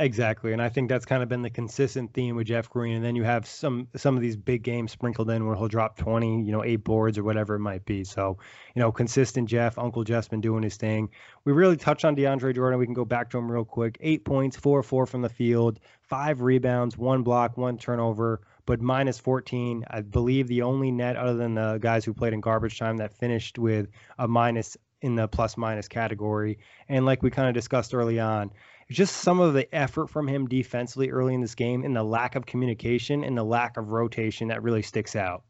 [0.01, 2.95] Exactly, and I think that's kind of been the consistent theme with Jeff Green.
[2.95, 5.97] And then you have some some of these big games sprinkled in where he'll drop
[5.97, 8.05] twenty, you know, eight boards or whatever it might be.
[8.05, 8.37] So,
[8.75, 11.09] you know, consistent Jeff, Uncle Jeff's been doing his thing.
[11.43, 12.79] We really touched on DeAndre Jordan.
[12.79, 13.97] We can go back to him real quick.
[13.99, 19.19] Eight points, four four from the field, five rebounds, one block, one turnover, but minus
[19.19, 19.85] 14.
[19.89, 23.13] I believe the only net other than the guys who played in garbage time that
[23.13, 26.59] finished with a minus in the plus minus category.
[26.87, 28.51] And like we kind of discussed early on,
[28.91, 32.35] just some of the effort from him defensively early in this game and the lack
[32.35, 35.43] of communication and the lack of rotation that really sticks out.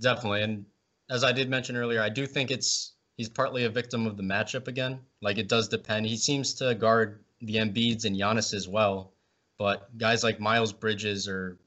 [0.00, 0.42] Definitely.
[0.42, 0.66] And
[1.08, 4.22] as I did mention earlier, I do think it's he's partly a victim of the
[4.22, 5.00] matchup again.
[5.22, 6.06] Like it does depend.
[6.06, 9.12] He seems to guard the Embiids and Giannis as well.
[9.58, 11.58] But guys like Miles Bridges or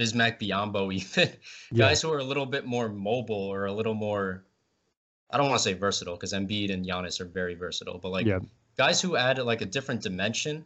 [0.00, 1.30] Bismack Biyombo, even
[1.70, 1.88] yeah.
[1.88, 4.44] guys who are a little bit more mobile or a little more,
[5.30, 8.26] I don't want to say versatile because Embiid and Giannis are very versatile, but like
[8.26, 8.38] yeah.
[8.78, 10.64] guys who add like a different dimension,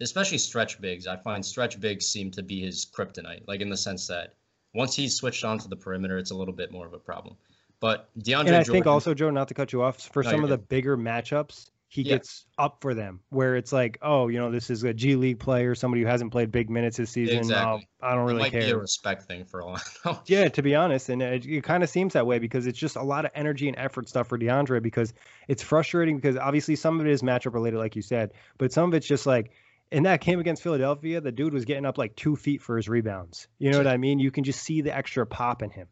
[0.00, 1.06] especially stretch bigs.
[1.06, 4.34] I find stretch bigs seem to be his kryptonite, like in the sense that
[4.74, 7.36] once he's switched onto the perimeter, it's a little bit more of a problem.
[7.80, 10.30] But DeAndre, and I Jordan, think also Joe, not to cut you off, for no,
[10.30, 10.60] some of good.
[10.60, 12.14] the bigger matchups, he yeah.
[12.14, 15.40] gets up for them where it's like, oh, you know, this is a G League
[15.40, 17.38] player, somebody who hasn't played big minutes this season.
[17.38, 17.88] Exactly.
[18.00, 18.60] Uh, I don't really it might care.
[18.60, 20.22] Be a respect thing for a while.
[20.26, 22.94] yeah, to be honest, and it, it kind of seems that way because it's just
[22.94, 25.12] a lot of energy and effort stuff for DeAndre because
[25.48, 28.88] it's frustrating because obviously some of it is matchup related, like you said, but some
[28.88, 29.50] of it's just like.
[29.92, 32.88] In that game against Philadelphia, the dude was getting up like two feet for his
[32.88, 33.48] rebounds.
[33.58, 34.20] You know what I mean?
[34.20, 35.88] You can just see the extra pop in him.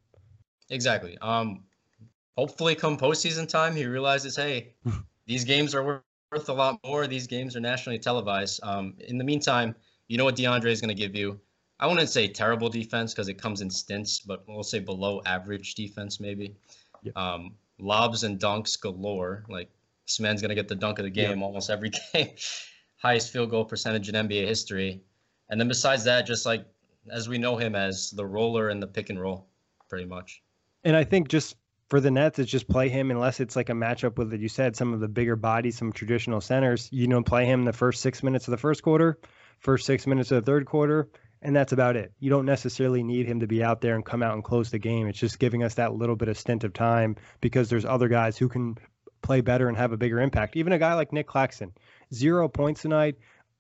[0.71, 1.19] Exactly.
[1.19, 1.65] Um,
[2.37, 4.75] hopefully, come postseason time, he realizes, hey,
[5.29, 7.07] these games are worth a lot more.
[7.07, 8.61] These games are nationally televised.
[8.63, 9.77] Um, in the meantime,
[10.09, 11.39] you know what DeAndre is going to give you.
[11.79, 15.75] I wouldn't say terrible defense because it comes in stints, but we'll say below average
[15.75, 16.57] defense maybe.
[17.03, 17.17] Yep.
[17.17, 19.45] Um, lobs and dunks galore.
[19.49, 19.69] Like
[20.07, 22.31] this man's gonna get the dunk of the game almost every game.
[22.97, 25.03] Highest field goal percentage in NBA history.
[25.51, 26.65] And then besides that, just like
[27.13, 29.47] as we know him as the roller and the pick and roll,
[29.89, 30.43] pretty much.
[30.85, 31.57] And I think just
[31.89, 34.77] for the Nets, it's just play him unless it's like a matchup with, you said,
[34.77, 36.89] some of the bigger bodies, some traditional centers.
[36.93, 39.19] You know, play him the first six minutes of the first quarter,
[39.59, 41.09] first six minutes of the third quarter,
[41.41, 42.13] and that's about it.
[42.19, 44.79] You don't necessarily need him to be out there and come out and close the
[44.79, 45.07] game.
[45.07, 48.37] It's just giving us that little bit of stint of time because there's other guys
[48.37, 48.77] who can
[49.23, 50.57] play better and have a bigger impact.
[50.57, 51.73] Even a guy like Nick Claxton,
[52.13, 53.17] zero points tonight,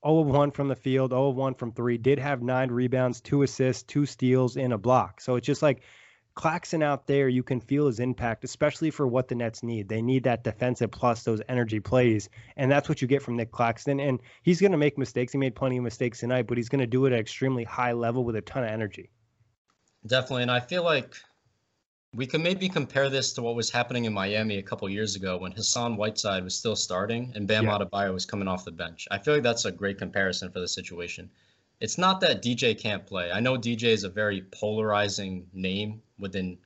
[0.07, 3.21] 0 of 1 from the field, 0 of 1 from three, did have nine rebounds,
[3.21, 5.21] two assists, two steals, and a block.
[5.21, 5.83] So it's just like
[6.39, 9.89] Claxton out there, you can feel his impact, especially for what the Nets need.
[9.89, 12.29] They need that defensive plus those energy plays.
[12.57, 13.99] And that's what you get from Nick Claxton.
[13.99, 15.33] And he's going to make mistakes.
[15.33, 17.91] He made plenty of mistakes tonight, but he's going to do it at extremely high
[17.91, 19.11] level with a ton of energy.
[20.07, 20.43] Definitely.
[20.43, 21.17] And I feel like
[22.15, 25.39] we could maybe compare this to what was happening in Miami a couple years ago
[25.39, 27.79] when Hassan Whiteside was still starting and Bam Yeah.
[27.79, 29.09] Adebayo was coming off the bench.
[29.11, 31.31] I feel like that's a great comparison for the situation.
[31.81, 33.31] It's not that DJ can't play.
[33.31, 36.59] I know DJ is a very polarizing name within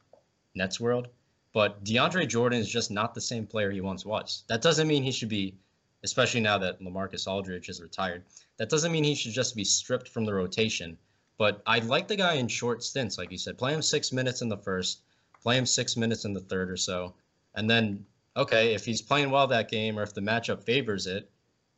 [0.54, 1.08] Nets world,
[1.52, 4.44] but DeAndre Jordan is just not the same player he once was.
[4.48, 5.54] That doesn't mean he should be,
[6.02, 8.24] especially now that LaMarcus Aldridge is retired.
[8.56, 10.96] That doesn't mean he should just be stripped from the rotation.
[11.36, 13.58] But I like the guy in short stints, like you said.
[13.58, 15.02] Play him six minutes in the first,
[15.42, 17.14] play him six minutes in the third or so.
[17.54, 21.30] And then, okay, if he's playing well that game or if the matchup favors it,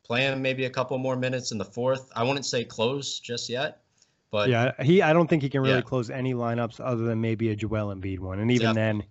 [0.04, 2.10] play him maybe a couple more minutes in the fourth.
[2.14, 3.82] I wouldn't say close just yet,
[4.30, 5.02] but yeah, he.
[5.02, 5.82] I don't think he can really Yeah.
[5.82, 9.04] close any lineups other than maybe a Joel Embiid one, and even then,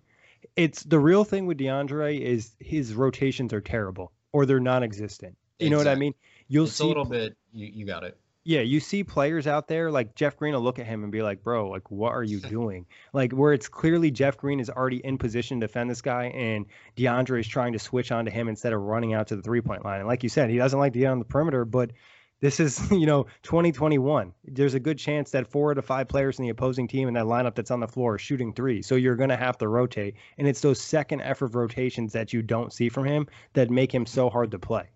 [0.56, 5.36] it's the real thing with DeAndre is his rotations are terrible or they're non-existent.
[5.58, 6.14] You know what I mean?
[6.48, 8.18] You'll it's see a little bit, you, you got it.
[8.46, 11.22] Yeah, you see players out there like Jeff Green will look at him and be
[11.22, 14.98] like, "Bro, like what are you doing?" Like where it's clearly Jeff Green is already
[14.98, 18.74] in position to defend this guy, and DeAndre is trying to switch onto him instead
[18.74, 20.00] of running out to the three point line.
[20.00, 21.92] And like you said, he doesn't like to get on the perimeter, but
[22.40, 24.34] this is you know 2021.
[24.44, 27.14] There's a good chance that four out of five players in the opposing team in
[27.14, 30.16] that lineup that's on the floor are shooting three, so you're gonna have to rotate,
[30.36, 34.04] and it's those second effort rotations that you don't see from him that make him
[34.04, 34.90] so hard to play.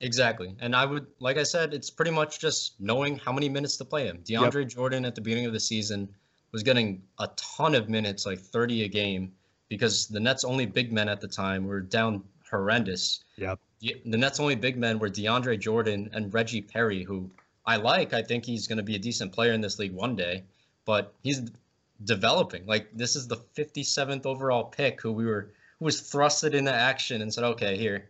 [0.00, 0.54] Exactly.
[0.60, 3.84] And I would, like I said, it's pretty much just knowing how many minutes to
[3.84, 4.22] play him.
[4.24, 6.08] DeAndre Jordan at the beginning of the season
[6.52, 9.32] was getting a ton of minutes, like 30 a game,
[9.68, 13.24] because the Nets' only big men at the time were down horrendous.
[13.36, 13.58] Yep.
[13.80, 17.30] The the Nets' only big men were DeAndre Jordan and Reggie Perry, who
[17.66, 18.12] I like.
[18.14, 20.44] I think he's going to be a decent player in this league one day,
[20.84, 21.42] but he's
[22.04, 22.66] developing.
[22.66, 27.22] Like this is the 57th overall pick, who we were who was thrusted into action
[27.22, 28.08] and said, "Okay, here,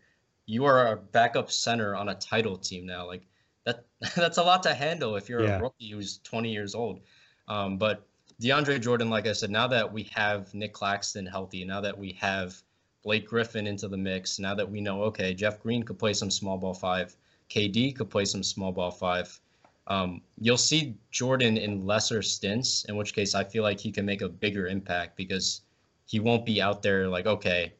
[0.48, 3.22] you are a backup center on a title team now." Like
[3.64, 3.84] that
[4.16, 5.58] that's a lot to handle if you're Yeah.
[5.58, 7.00] a rookie who's 20 years old.
[7.48, 8.06] Um, but
[8.40, 12.12] DeAndre Jordan, like I said, now that we have Nick Claxton healthy, now that we
[12.20, 12.62] have
[13.02, 16.30] Blake Griffin into the mix, now that we know, okay, Jeff Green could play some
[16.30, 17.16] small ball five,
[17.50, 19.40] KD could play some small ball five.
[19.88, 24.04] Um, you'll see Jordan in lesser stints, in which case I feel like he can
[24.04, 25.62] make a bigger impact because
[26.06, 27.72] he won't be out there like, okay,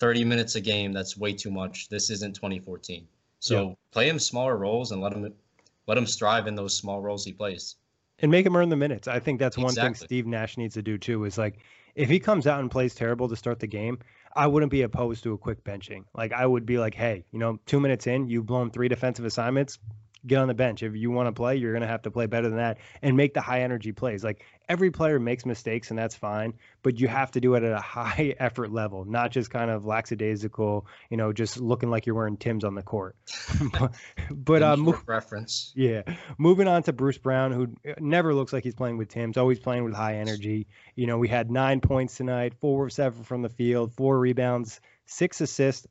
[0.00, 1.88] 30 minutes a game, that's way too much.
[1.88, 3.06] This isn't 2014.
[3.38, 3.74] So Yeah.
[3.92, 5.32] play him smaller roles and let him
[5.86, 7.76] let him strive in those small roles he plays.
[8.22, 9.08] and make him earn the minutes.
[9.08, 11.24] I think that's one thing Steve Nash needs to do too.
[11.24, 11.60] Is like
[11.94, 13.98] if he comes out and plays terrible to start the game,
[14.36, 16.04] I wouldn't be opposed to a quick benching.
[16.14, 19.24] Like I would be like, hey, you know, two minutes in, you've blown three defensive
[19.24, 19.78] assignments.
[20.26, 20.82] Get on the bench.
[20.82, 23.16] If you want to play, you're going to have to play better than that and
[23.16, 24.22] make the high energy plays.
[24.22, 27.72] Like every player makes mistakes and that's fine, but you have to do it at
[27.72, 32.14] a high effort level, not just kind of lackadaisical, you know, just looking like you're
[32.14, 33.16] wearing Tim's on the court.
[33.78, 33.94] but
[34.30, 35.72] but uh, mo- reference.
[35.74, 36.02] yeah.
[36.38, 39.58] Moving on to Bruce Brown, who uh, never looks like he's playing with Tim's, always
[39.58, 40.66] playing with high energy.
[40.96, 44.80] You know, we had nine points tonight, four of seven from the field, four rebounds,
[45.06, 45.86] six assists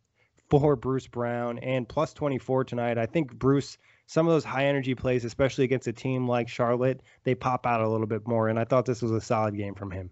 [0.50, 2.98] for Bruce Brown, and plus 24 tonight.
[2.98, 3.78] I think Bruce,
[4.10, 7.80] some of those high energy plays, especially against a team like Charlotte, they pop out
[7.80, 8.48] a little bit more.
[8.50, 10.10] And I thought this was a solid game from him.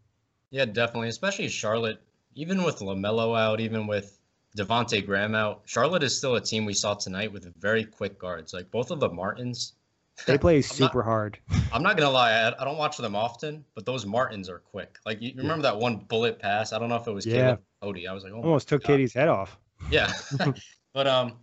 [0.52, 1.08] Yeah, definitely.
[1.10, 2.00] Especially Charlotte,
[2.36, 4.20] even with LaMelo out, even with
[4.56, 8.54] Devonte Graham out, Charlotte is still a team we saw tonight with very quick guards.
[8.54, 9.74] Like both of the Martins.
[10.28, 11.40] They play not- super hard.
[11.74, 15.00] I'm not gonna lie, I, I don't watch them often, but those Martins are quick.
[15.08, 16.72] Like you remember that one bullet pass?
[16.72, 17.34] I don't know if it was Yeah.
[17.34, 18.08] Caleb Cody.
[18.08, 19.00] I was like, oh Almost took God.
[19.00, 19.58] KD's head off.
[19.90, 20.14] Yeah,
[20.94, 21.34] but um,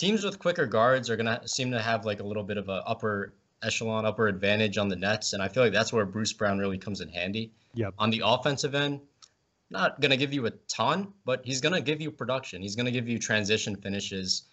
[0.00, 2.82] teams with quicker guards are gonna seem to have like a little bit of a
[2.86, 6.58] upper echelon, upper advantage on the Nets, and I feel like that's where Bruce Brown
[6.58, 7.52] really comes in handy.
[7.74, 7.94] Yep.
[7.98, 9.00] On the offensive end,
[9.68, 12.62] not gonna give you a ton, but he's gonna give you production.
[12.62, 14.44] He's gonna give you transition finishes,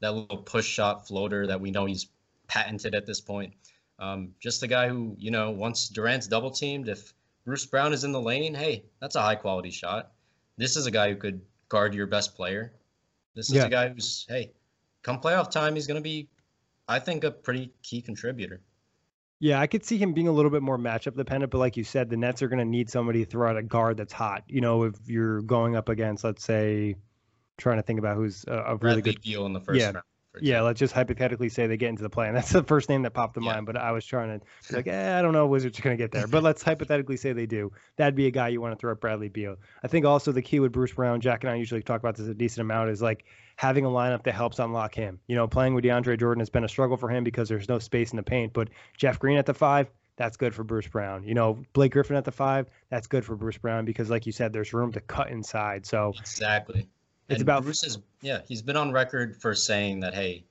[0.00, 2.08] that little push shot floater that we know he's
[2.48, 3.52] patented at this point.
[3.98, 7.12] Um, just a guy who, you know, once Durant's double teamed, if
[7.44, 10.12] Bruce Brown is in the lane, hey, that's a high quality shot.
[10.56, 12.72] This is a guy who could guard your best player.
[13.34, 13.66] This is Yeah.
[13.66, 14.52] a guy who's, hey,
[15.02, 16.28] come playoff time, he's going to be,
[16.88, 18.60] I think, a pretty key contributor.
[19.42, 21.84] Yeah, I could see him being a little bit more matchup dependent, but like you
[21.84, 24.44] said, the Nets are going to need somebody to throw out a guard that's hot.
[24.48, 26.96] You know, if you're going up against, let's say,
[27.56, 29.22] trying to think about who's a, a really Bradley good.
[29.22, 29.86] Beal in the first Yeah.
[29.92, 30.04] round.
[30.40, 33.02] Yeah, let's just hypothetically say they get into the play, and that's the first name
[33.02, 33.54] that popped to Yeah.
[33.54, 33.66] mind.
[33.66, 36.12] But I was trying to like, eh, I don't know, Wizards are going to get
[36.12, 36.28] there.
[36.28, 37.72] But let's hypothetically say they do.
[37.96, 39.56] That'd be a guy you want to throw at Bradley Beal.
[39.82, 42.28] I think also the key with Bruce Brown, Jack and I usually talk about this
[42.28, 43.24] a decent amount, is like
[43.60, 45.20] having a lineup that helps unlock him.
[45.26, 47.78] You know, playing with DeAndre Jordan has been a struggle for him because there's no
[47.78, 48.54] space in the paint.
[48.54, 51.24] But Jeff Green at the five, that's good for Bruce Brown.
[51.24, 54.32] You know, Blake Griffin at the five, that's good for Bruce Brown because, like you
[54.32, 55.84] said, there's room to cut inside.
[55.84, 56.88] So Exactly.
[57.28, 60.46] It's and about- Bruce is yeah, he's been on record for saying that hey,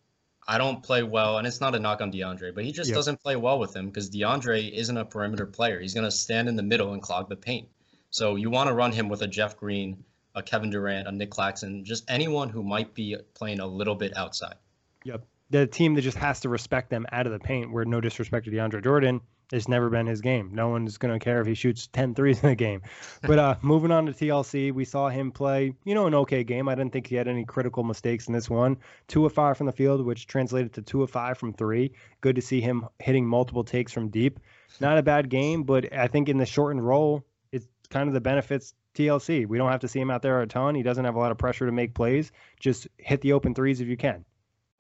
[0.47, 2.95] I don't play well, and it's not a knock on DeAndre, but he just Yep.
[2.95, 5.79] doesn't play well with him because DeAndre isn't a perimeter player.
[5.79, 7.69] He's gonna stand in the middle and clog the paint.
[8.11, 10.03] So you want to run him with a Jeff Green,
[10.35, 14.15] a Kevin Durant, a Nick Claxton, just anyone who might be playing a little bit
[14.15, 14.55] outside.
[15.03, 15.25] Yep.
[15.49, 18.45] The team that just has to respect them out of the paint, where no disrespect
[18.45, 20.51] to DeAndre Jordan, it's never been his game.
[20.53, 22.81] No one's going to care if he shoots 10 threes in a game.
[23.21, 26.69] But uh, moving on to TLC, we saw him play, you know, an okay game.
[26.69, 28.77] I didn't think he had any critical mistakes in this one.
[29.07, 31.93] Two of five from the field, which translated to two of five from three.
[32.21, 34.39] Good to see him hitting multiple takes from deep.
[34.79, 38.21] Not a bad game, but I think in the shortened role, it's kind of the
[38.21, 39.47] benefits TLC.
[39.47, 40.75] We don't have to see him out there a ton.
[40.75, 42.31] He doesn't have a lot of pressure to make plays.
[42.59, 44.25] Just hit the open threes if you can.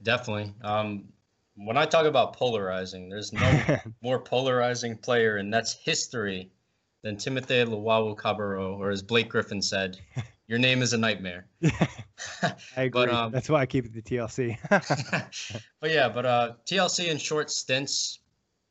[0.01, 0.53] Definitely.
[0.61, 1.05] Um,
[1.55, 6.51] when I talk about polarizing, there's no more polarizing player in Nets history
[7.01, 9.97] than Timothy Luwawu Cabarrot, or as Blake Griffin said,
[10.47, 11.47] "Your name is a nightmare."
[12.41, 13.05] I agree.
[13.05, 14.57] But, um, That's why I keep it to TLC.
[15.79, 18.19] but yeah, but uh, TLC in short stints,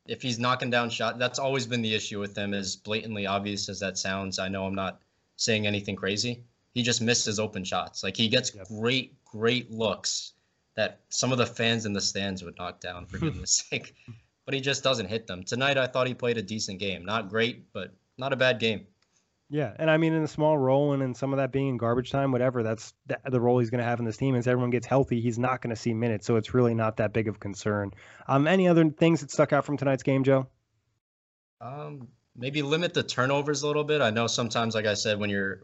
[0.06, 2.54] if he's knocking down shot, that's always been the issue with him.
[2.54, 5.00] As blatantly obvious as that sounds, I know I'm not
[5.38, 6.44] saying anything crazy.
[6.74, 8.04] He just misses open shots.
[8.04, 10.34] Like he gets great, great looks
[10.76, 13.94] that some of the fans in the stands would knock down for goodness sake.
[14.44, 15.42] But he just doesn't hit them.
[15.44, 17.04] Tonight, I thought he played a decent game.
[17.04, 18.86] Not great, but not a bad game.
[19.50, 21.76] yeah, and I mean, in a small role and in some of that being in
[21.76, 24.34] garbage time, whatever, that's the, the role he's going to have in this team.
[24.34, 27.12] As everyone gets healthy, he's not going to see minutes, so it's really not that
[27.12, 27.92] big of a concern.
[28.26, 30.48] Um, any other things that stuck out from tonight's game, Joe?
[31.60, 34.00] Um, maybe limit the turnovers a little bit.
[34.00, 35.60] I know sometimes, like I said, when you're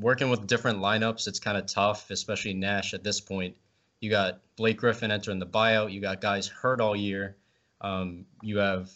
[0.00, 3.54] working with different lineups, it's kind of tough, especially Nash at this point.
[4.00, 5.92] You got Blake Griffin entering the buyout.
[5.92, 7.36] You got guys hurt all year.
[7.80, 8.90] Um, you have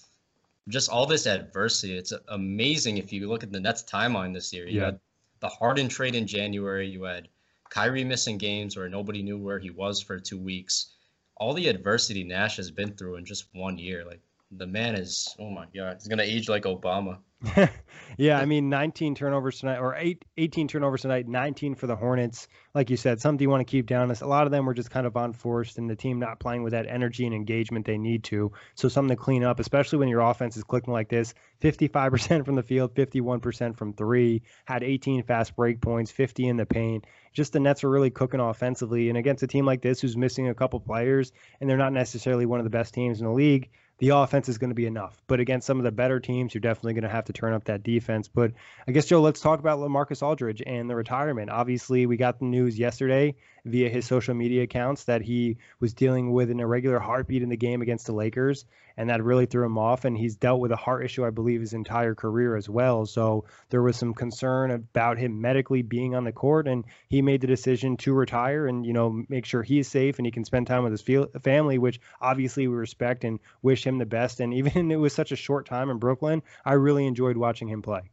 [0.68, 1.96] just all this adversity.
[1.96, 4.66] It's amazing if you look at the Nets timeline this year.
[4.66, 4.84] You Yeah.
[4.86, 5.00] had
[5.40, 6.88] the Harden trade in January.
[6.88, 7.28] You had
[7.68, 10.94] Kyrie missing games where nobody knew where he was for two weeks.
[11.36, 14.04] All the adversity Nash has been through in just one year.
[14.04, 17.18] Like the man is, oh my God, he's gonna age like Obama.
[18.16, 22.48] yeah, I mean, 19 turnovers tonight, or eight, 18 turnovers tonight, 19 for the Hornets.
[22.74, 24.10] Like you said, something you want to keep down.
[24.10, 26.72] A lot of them were just kind of unforced, and the team not playing with
[26.72, 28.52] that energy and engagement they need to.
[28.74, 31.34] So something to clean up, especially when your offense is clicking like this.
[31.60, 34.42] 55% from the field, 51% from three.
[34.64, 37.06] Had 18 fast break points, 50 in the paint.
[37.34, 40.48] Just the Nets are really cooking offensively, and against a team like this who's missing
[40.48, 43.68] a couple players, and they're not necessarily one of the best teams in the league
[43.98, 45.22] the offense is going to be enough.
[45.26, 47.64] But against some of the better teams, you're definitely going to have to turn up
[47.64, 48.28] that defense.
[48.28, 48.52] But
[48.86, 51.50] I guess, Joe, let's talk about LaMarcus Aldridge and the retirement.
[51.50, 56.32] Obviously, we got the news yesterday via his social media accounts that he was dealing
[56.32, 58.64] with an irregular heartbeat in the game against the Lakers,
[58.96, 60.04] and that really threw him off.
[60.04, 63.06] And he's dealt with a heart issue, I believe, his entire career as well.
[63.06, 67.40] So there was some concern about him medically being on the court, and he made
[67.40, 70.68] the decision to retire and, you know, make sure he's safe and he can spend
[70.68, 74.40] time with his family, which obviously we respect and wish him the best.
[74.40, 77.82] And even it was such a short time in Brooklyn, I really enjoyed watching him
[77.82, 78.10] play.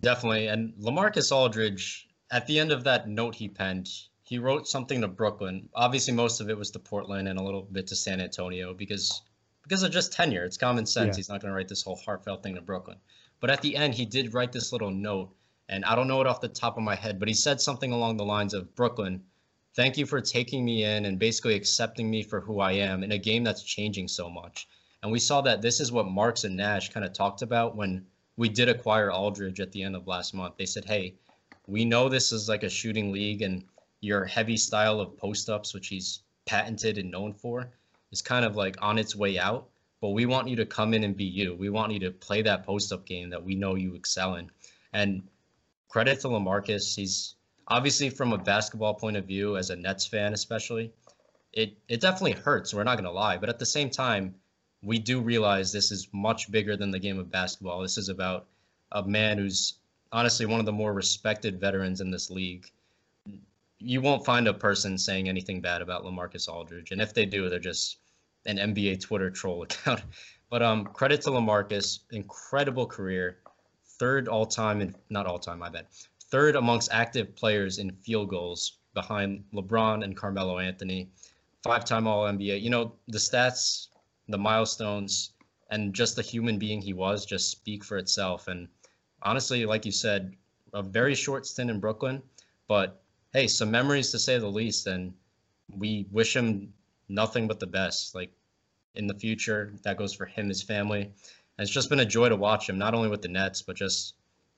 [0.00, 0.46] Definitely.
[0.46, 3.88] And LaMarcus Aldridge, at the end of that note he penned,
[4.30, 5.68] he wrote something to Brooklyn.
[5.74, 9.22] Obviously, most of it was to Portland and a little bit to San Antonio because
[9.64, 10.44] because of just tenure.
[10.44, 11.16] It's common sense.
[11.16, 11.18] Yeah.
[11.18, 12.98] He's not going to write this whole heartfelt thing to Brooklyn.
[13.40, 15.34] But at the end, he did write this little note,
[15.68, 17.90] and I don't know it off the top of my head, but he said something
[17.90, 19.24] along the lines of Brooklyn,
[19.74, 23.10] thank you for taking me in and basically accepting me for who I am in
[23.10, 24.68] a game that's changing so much.
[25.02, 28.06] And we saw that this is what Marks and Nash kind of talked about when
[28.36, 30.54] we did acquire Aldridge at the end of last month.
[30.56, 31.16] They said, hey,
[31.66, 33.64] we know this is like a shooting league and
[34.00, 37.70] your heavy style of post ups, which he's patented and known for,
[38.12, 39.68] is kind of like on its way out.
[40.00, 41.54] But we want you to come in and be you.
[41.54, 44.50] We want you to play that post up game that we know you excel in.
[44.92, 45.22] And
[45.88, 46.96] credit to LaMarcus.
[46.96, 47.34] He's
[47.68, 50.92] obviously from a basketball point of view, as a Nets fan especially,
[51.52, 52.72] it it definitely hurts.
[52.72, 54.34] We're not gonna lie, but at the same time,
[54.82, 57.82] we do realize this is much bigger than the game of basketball.
[57.82, 58.46] This is about
[58.92, 59.74] a man who's
[60.12, 62.70] honestly one of the more respected veterans in this league.
[63.80, 67.48] You won't find a person saying anything bad about LaMarcus Aldridge, and if they do,
[67.48, 67.98] they're just
[68.46, 70.02] an NBA Twitter troll account.
[70.48, 73.38] But um, credit to LaMarcus, incredible career,
[73.98, 75.86] third all time and not all time, my bad,
[76.30, 81.08] third amongst active players in field goals behind LeBron and Carmelo Anthony,
[81.62, 82.60] five time All NBA.
[82.60, 83.88] You know the stats,
[84.28, 85.32] the milestones,
[85.70, 88.48] and just the human being he was just speak for itself.
[88.48, 88.68] And
[89.22, 90.34] honestly, like you said,
[90.72, 92.22] a very short stint in Brooklyn,
[92.68, 92.99] but
[93.32, 94.86] hey, some memories to say the least.
[94.86, 95.14] And
[95.76, 96.72] we wish him
[97.08, 98.14] nothing but the best.
[98.14, 98.32] Like
[98.94, 101.02] in the future, that goes for him, his family.
[101.02, 101.12] And
[101.58, 104.14] it's just been a joy to watch him, not only with the Nets, but just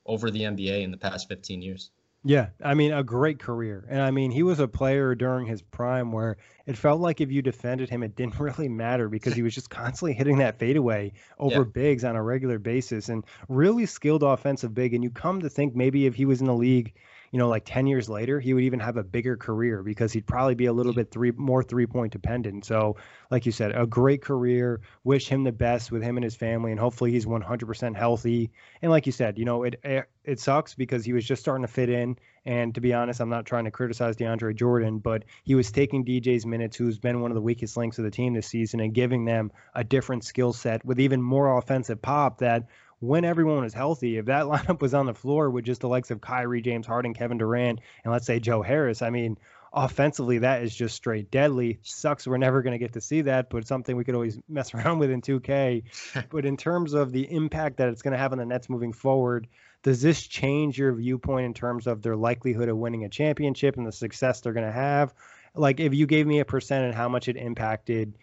[0.07, 1.91] over the NBA in the past 15 years.
[2.25, 3.85] Yeah, I mean, a great career.
[3.89, 7.33] And I mean, he was a player during his prime where it felt like if
[7.33, 11.13] you defended him, it didn't really matter because he was just constantly hitting that fadeaway
[11.41, 11.65] over yeah.
[11.65, 14.95] bigs on a regular basis and really skilled offensive big.
[14.95, 16.95] And you come to think maybe if he was in the league
[17.33, 20.27] you know, like 10 years later, he would even have a bigger career because he'd
[20.27, 22.67] probably be a little bit three more three point dependent.
[22.67, 22.97] So,
[23.31, 24.83] like you said, a great career.
[25.03, 28.53] Wish him the best with him and his family, and hopefully he's 100% healthy.
[28.83, 29.81] And like you said, you know, it
[30.25, 32.19] it sucks because he was just starting to fit in.
[32.45, 36.05] And to be honest, I'm not trying to criticize DeAndre Jordan, but he was taking
[36.05, 38.93] DJ's minutes, who's been one of the weakest links of the team this season, and
[38.93, 42.67] giving them a different skill set with even more offensive pop that
[43.03, 46.13] when everyone was healthy, if that lineup was on the floor with just the likes
[46.13, 49.39] of Kyrie, James Harden, Kevin Durant, and let's say Joe Harris, I mean,
[49.73, 51.81] offensively, that is just straight deadly.
[51.83, 54.73] Sucks we're never going to get to see that, but something we could always mess
[54.73, 55.83] around with in 2K.
[56.31, 58.93] but in terms of the impact that it's going to have on the Nets moving
[58.93, 59.49] forward,
[59.83, 63.87] does this change your viewpoint in terms of their likelihood of winning a championship and
[63.87, 65.13] the success they're going to have?
[65.57, 68.15] Like, if you gave me a percent and how much it impacted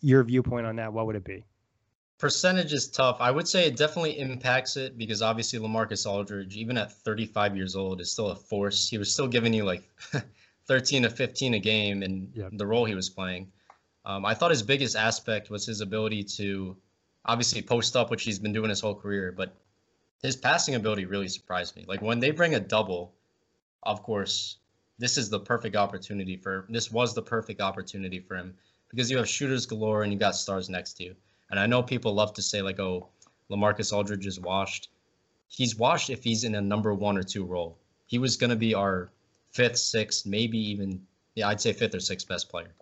[0.00, 1.44] your viewpoint on that, what would it be?
[2.18, 3.16] Percentage is tough.
[3.20, 7.74] I would say it definitely impacts it because obviously LaMarcus Aldridge, even at 35 years
[7.74, 8.88] old, is still a force.
[8.88, 9.88] He was still giving you like
[10.66, 12.50] 13 to 15 a game in yep.
[12.52, 13.50] the role he was playing.
[14.06, 16.76] Um, I thought his biggest aspect was his ability to
[17.24, 19.54] obviously post up, which he's been doing his whole career, but
[20.22, 21.84] his passing ability really surprised me.
[21.86, 23.12] Like when they bring a double,
[23.82, 24.58] of course,
[24.98, 28.54] this is the perfect opportunity for this was the perfect opportunity for him
[28.88, 31.16] because you have shooters galore and you got stars next to you.
[31.54, 33.10] And I know people love to say like, "Oh,
[33.48, 34.88] LaMarcus Aldridge is washed."
[35.46, 37.78] He's washed if he's in a number one or two role.
[38.06, 39.12] He was going to be our
[39.52, 41.00] fifth, sixth, maybe even
[41.36, 42.74] yeah, I'd say fifth or sixth best player.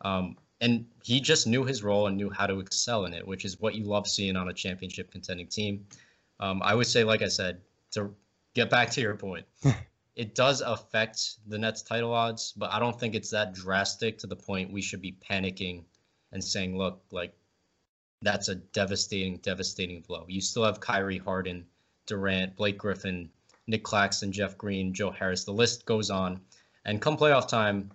[0.00, 3.44] Um, and he just knew his role and knew how to excel in it, which
[3.44, 5.86] is what you love seeing on a championship contending team.
[6.40, 7.60] Um, I would say, like I said,
[7.92, 8.12] to
[8.52, 9.46] get back to your point,
[10.16, 14.26] it does affect the Nets title odds, but I don't think it's that drastic to
[14.26, 15.84] the point we should be panicking
[16.32, 17.37] and saying, look, like
[18.22, 20.24] that's a devastating, devastating blow.
[20.28, 21.64] You still have Kyrie Harden,
[22.06, 23.30] Durant, Blake Griffin,
[23.66, 25.44] Nick Claxton, Jeff Green, Joe Harris.
[25.44, 26.40] The list goes on.
[26.84, 27.90] And come playoff time,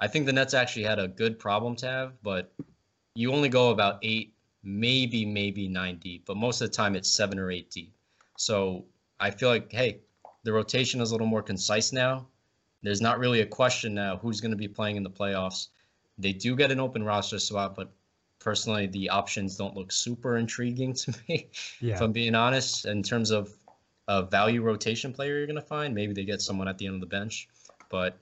[0.00, 2.52] I think the Nets actually had a good problem to have, but
[3.14, 7.08] you only go about eight, maybe, maybe nine deep, but most of the time it's
[7.08, 7.94] seven or eight deep.
[8.36, 8.84] So
[9.20, 10.00] I feel like, hey,
[10.42, 12.26] the rotation is a little more concise now.
[12.82, 15.68] There's not really a question now who's going to be playing in the playoffs.
[16.18, 17.92] They do get an open roster spot, but
[18.38, 21.48] personally, the options don't look super intriguing to me.
[21.80, 21.94] Yeah.
[21.94, 23.52] If I'm being honest, in terms of
[24.08, 26.94] a value rotation player you're going to find, maybe they get someone at the end
[26.94, 27.48] of the bench.
[27.90, 28.16] But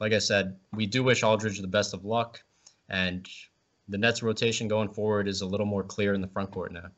[0.00, 2.42] like I said, we do wish Aldridge the best of luck.
[2.88, 3.28] And
[3.88, 6.88] the Nets rotation going forward is a little more clear in the front court now.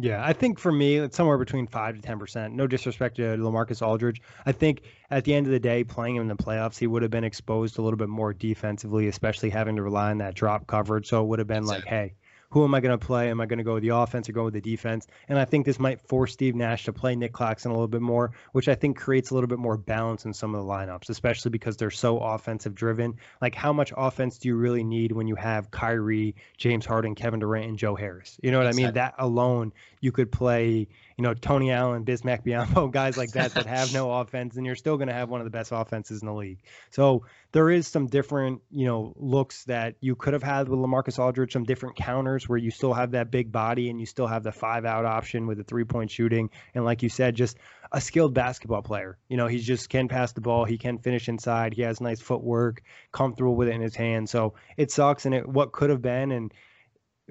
[0.00, 2.54] Yeah, I think for me, it's somewhere between five to ten percent.
[2.54, 4.22] No disrespect to LaMarcus Aldridge.
[4.46, 7.02] I think at the end of the day, playing him in the playoffs, he would
[7.02, 10.68] have been exposed a little bit more defensively, especially having to rely on that drop
[10.68, 11.08] coverage.
[11.08, 11.80] So it would have been exactly.
[11.80, 12.14] like, hey,
[12.50, 13.30] who am I going to play?
[13.30, 15.06] Am I going to go with the offense or go with the defense?
[15.28, 18.00] And I think this might force Steve Nash to play Nick Claxton a little bit
[18.00, 21.10] more, which I think creates a little bit more balance in some of the lineups,
[21.10, 23.16] especially because they're so offensive driven.
[23.42, 27.40] Like, how much offense do you really need when you have Kyrie, James Harden, Kevin
[27.40, 28.38] Durant, and Joe Harris?
[28.42, 28.66] You know what.
[28.66, 28.92] I mean?
[28.94, 30.88] That alone, you could play
[31.18, 34.76] you know, Tony Allen, Bismack Biyombo, guys like that that have no offense, and you're
[34.76, 36.60] still going to have one of the best offenses in the league.
[36.90, 41.18] So there is some different, you know, looks that you could have had with LaMarcus
[41.18, 44.44] Aldridge, some different counters where you still have that big body and you still have
[44.44, 46.50] the five out option with the three point shooting.
[46.72, 47.58] And like you said, just
[47.90, 49.18] a skilled basketball player.
[49.28, 52.20] You know, he just can pass the ball, he can finish inside, he has nice
[52.20, 54.28] footwork, comfortable with it in his hand.
[54.28, 56.54] So it sucks and it what could have been and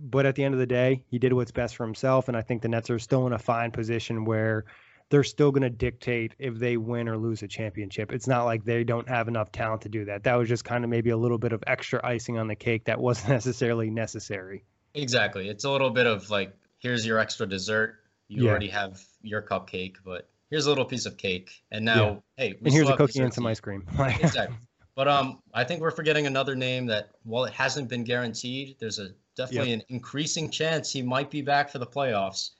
[0.01, 2.27] but at the end of the day, he did what's best for himself.
[2.27, 4.65] And I think the Nets are still in a fine position where
[5.09, 8.11] they're still going to dictate if they win or lose a championship.
[8.11, 10.23] It's not like they don't have enough talent to do that.
[10.23, 12.85] That was just kind of maybe a little bit of extra icing on the cake
[12.85, 14.63] that wasn't necessarily necessary.
[14.93, 15.47] Exactly.
[15.47, 17.99] It's a little bit of like, here's your extra dessert.
[18.27, 18.49] You Yeah.
[18.51, 21.51] already have your cupcake, but here's a little piece of cake.
[21.71, 23.87] And now, hey, we and here's a cookie and some ice cream.
[24.19, 24.57] exactly.
[24.95, 28.97] But um, I think we're forgetting another name that, while it hasn't been guaranteed, there's
[28.97, 32.51] a definitely an increasing chance he might be back for the playoffs.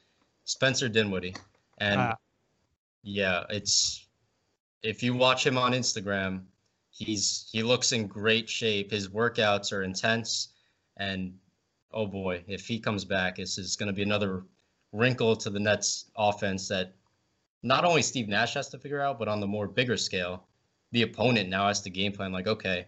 [0.45, 1.35] Spencer Dinwiddie,
[1.79, 2.15] and Ah.
[3.03, 4.07] yeah, it's
[4.83, 6.43] if you watch him on Instagram,
[6.91, 8.91] he's he looks in great shape.
[8.91, 10.49] His workouts are intense,
[10.95, 11.37] and
[11.91, 14.43] oh boy, if he comes back, this is going to be another
[14.93, 16.93] wrinkle to the Nets offense that
[17.63, 20.45] not only Steve Nash has to figure out, but on the more bigger scale,
[20.91, 22.87] the opponent now has to game plan like, okay,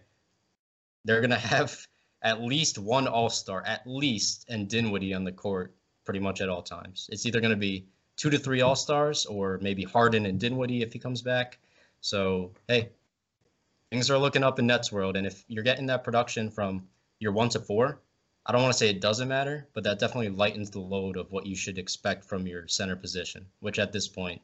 [1.04, 1.86] they're gonna have
[2.22, 6.48] at least one All Star, at least, and Dinwiddie on the court pretty much at
[6.48, 7.08] all times.
[7.12, 10.92] It's either gonna be two to three All Stars or maybe Harden and Dinwiddie if
[10.92, 11.58] he comes back.
[12.00, 12.90] So hey,
[13.90, 17.32] things are looking up in Nets world, and if you're getting that production from your
[17.32, 18.00] one to four,
[18.46, 21.30] I don't want to say it doesn't matter, but that definitely lightens the load of
[21.30, 24.40] what you should expect from your center position, which at this point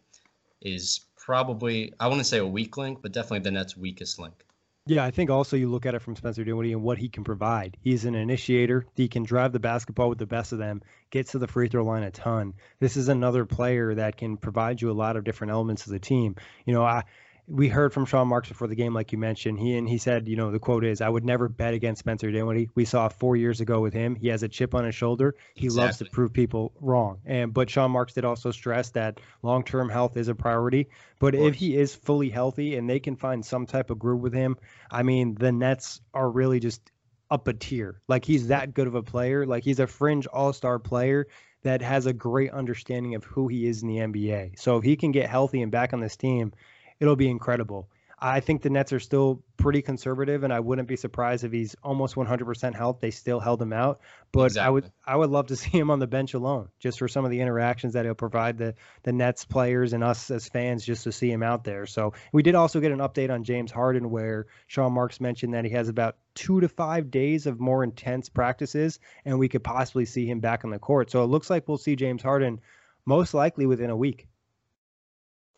[0.61, 4.45] is probably I wouldn't say a weak link, but definitely the Nets' weakest link.
[4.89, 7.24] Yeah, I think also you look at it from Spencer Dinwiddie and what he can
[7.24, 7.76] provide.
[7.80, 8.87] He's an initiator.
[8.95, 10.80] He can drive the basketball with the best of them,
[11.11, 12.55] gets to the free throw line a ton.
[12.78, 15.99] This is another player that can provide you a lot of different elements of the
[15.99, 16.37] team.
[16.66, 17.03] You know, I
[17.49, 19.59] we heard from Sean Marks before the game, like you mentioned.
[19.59, 22.30] He and he said, you know, the quote is, "I would never bet against Spencer
[22.30, 24.16] Dinwiddie." We saw four years ago with him.
[24.16, 25.34] He has a chip on his shoulder.
[25.55, 27.18] He loves to prove people wrong.
[27.24, 30.88] And but Sean Marks did also stress that long-term health is a priority.
[31.18, 34.34] But if he is fully healthy and they can find some type of groove with
[34.34, 34.57] him,
[34.90, 36.90] I mean, the Nets are really just
[37.30, 38.01] up a tier.
[38.09, 39.47] Like he's that good of a player.
[39.47, 41.26] Like he's a fringe all-star player
[41.62, 44.59] that has a great understanding of who he is in the NBA.
[44.59, 46.53] So if he can get healthy and back on this team,
[47.01, 47.88] it'll be incredible.
[48.18, 51.76] I think the Nets are still pretty conservative, and I wouldn't be surprised if he's
[51.82, 52.99] almost 100% health.
[53.01, 54.01] They still held him out,
[54.32, 57.09] but I would I would love to see him on the bench alone, just for
[57.09, 60.84] some of the interactions that he'll provide the the Nets players and us as fans,
[60.84, 61.84] just to see him out there.
[61.84, 65.66] So we did also get an update on James Harden, where Sean Marks mentioned that
[65.66, 70.07] he has about two to five days of more intense practices, and we could possibly
[70.07, 71.11] see him back on the court.
[71.11, 72.62] So it looks like we'll see James Harden
[73.05, 74.26] most likely within a week.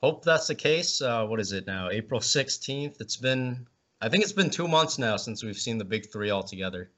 [0.03, 1.01] Hope that's the case.
[1.03, 1.91] Uh, what is it now?
[1.91, 3.01] April 16th.
[3.01, 3.67] It's been,
[4.01, 6.91] I think it's been two months now since we've seen the big three all together.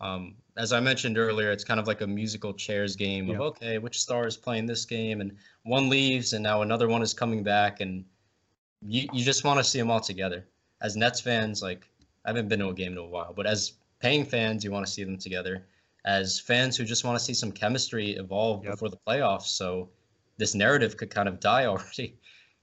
[0.00, 3.78] Um, as I mentioned earlier, it's kind of like a musical chairs game of okay,
[3.78, 7.44] which star is playing this game, and one leaves, and now another one is coming
[7.44, 8.04] back, and
[8.84, 10.44] you you just want to see them all together.
[10.80, 11.88] As Nets fans, like
[12.24, 14.84] I haven't been to a game in a while, but as paying fans, you want
[14.84, 15.64] to see them together.
[16.04, 18.72] As fans who just want to see some chemistry evolve Yep.
[18.72, 19.88] before the playoffs, so
[20.36, 22.18] this narrative could kind of die already.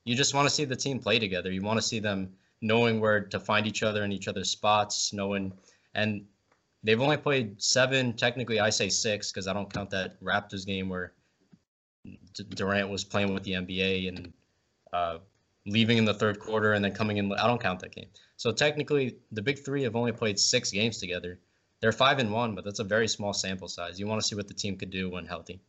[0.05, 1.51] You just want to see the team play together.
[1.51, 5.13] You want to see them knowing where to find each other in each other's spots,
[5.13, 5.53] knowing
[5.93, 6.25] and
[6.83, 8.13] they've only played seven.
[8.13, 11.13] Technically, I say six because I don't count that Raptors game where
[12.49, 14.33] Durant was playing with the NBA and
[14.93, 15.17] uh,
[15.65, 17.31] leaving in the third quarter and then coming in.
[17.33, 18.07] I don't count that game.
[18.37, 21.39] So technically, the big three have only played six games together.
[21.81, 23.99] They're five and one, but that's a very small sample size.
[23.99, 25.61] You want to see what the team could do when healthy.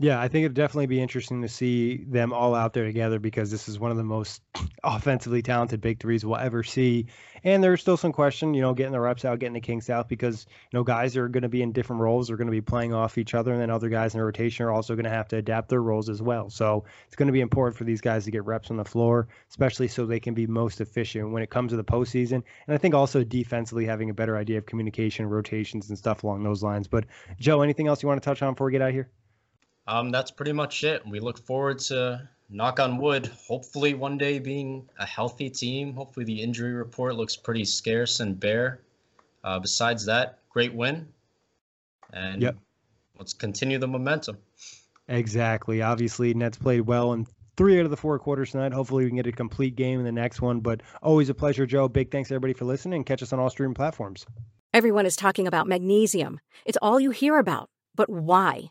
[0.00, 3.50] Yeah, I think it'd definitely be interesting to see them all out there together because
[3.50, 4.42] this is one of the most
[4.84, 7.06] offensively talented big threes we'll ever see.
[7.42, 10.08] And there's still some question, you know, getting the reps out, getting the kinks out
[10.08, 12.28] because, you know, guys are going to be in different roles.
[12.28, 13.52] They're going to be playing off each other.
[13.52, 16.08] And then other guys in rotation are also going to have to adapt their roles
[16.08, 16.48] as well.
[16.48, 19.26] So it's going to be important for these guys to get reps on the floor,
[19.50, 22.44] especially so they can be most efficient when it comes to the postseason.
[22.68, 26.44] And I think also defensively having a better idea of communication, rotations, and stuff along
[26.44, 26.86] those lines.
[26.86, 27.06] But
[27.40, 29.10] Joe, anything else you want to touch on before we get out here?
[29.88, 31.02] Um, that's pretty much it.
[31.06, 33.30] We look forward to knock on wood.
[33.48, 35.94] Hopefully, one day being a healthy team.
[35.94, 38.80] Hopefully, the injury report looks pretty scarce and bare.
[39.42, 41.08] Uh, besides that, great win,
[42.12, 42.56] and Yep.
[43.18, 44.36] let's continue the momentum.
[45.08, 45.80] Exactly.
[45.80, 47.26] Obviously, Nets played well in
[47.56, 48.72] three out of the four quarters tonight.
[48.74, 50.60] Hopefully, we can get a complete game in the next one.
[50.60, 51.88] But always a pleasure, Joe.
[51.88, 53.04] Big thanks everybody for listening.
[53.04, 54.26] Catch us on all streaming platforms.
[54.74, 56.40] Everyone is talking about magnesium.
[56.66, 57.70] It's all you hear about.
[57.94, 58.70] But why?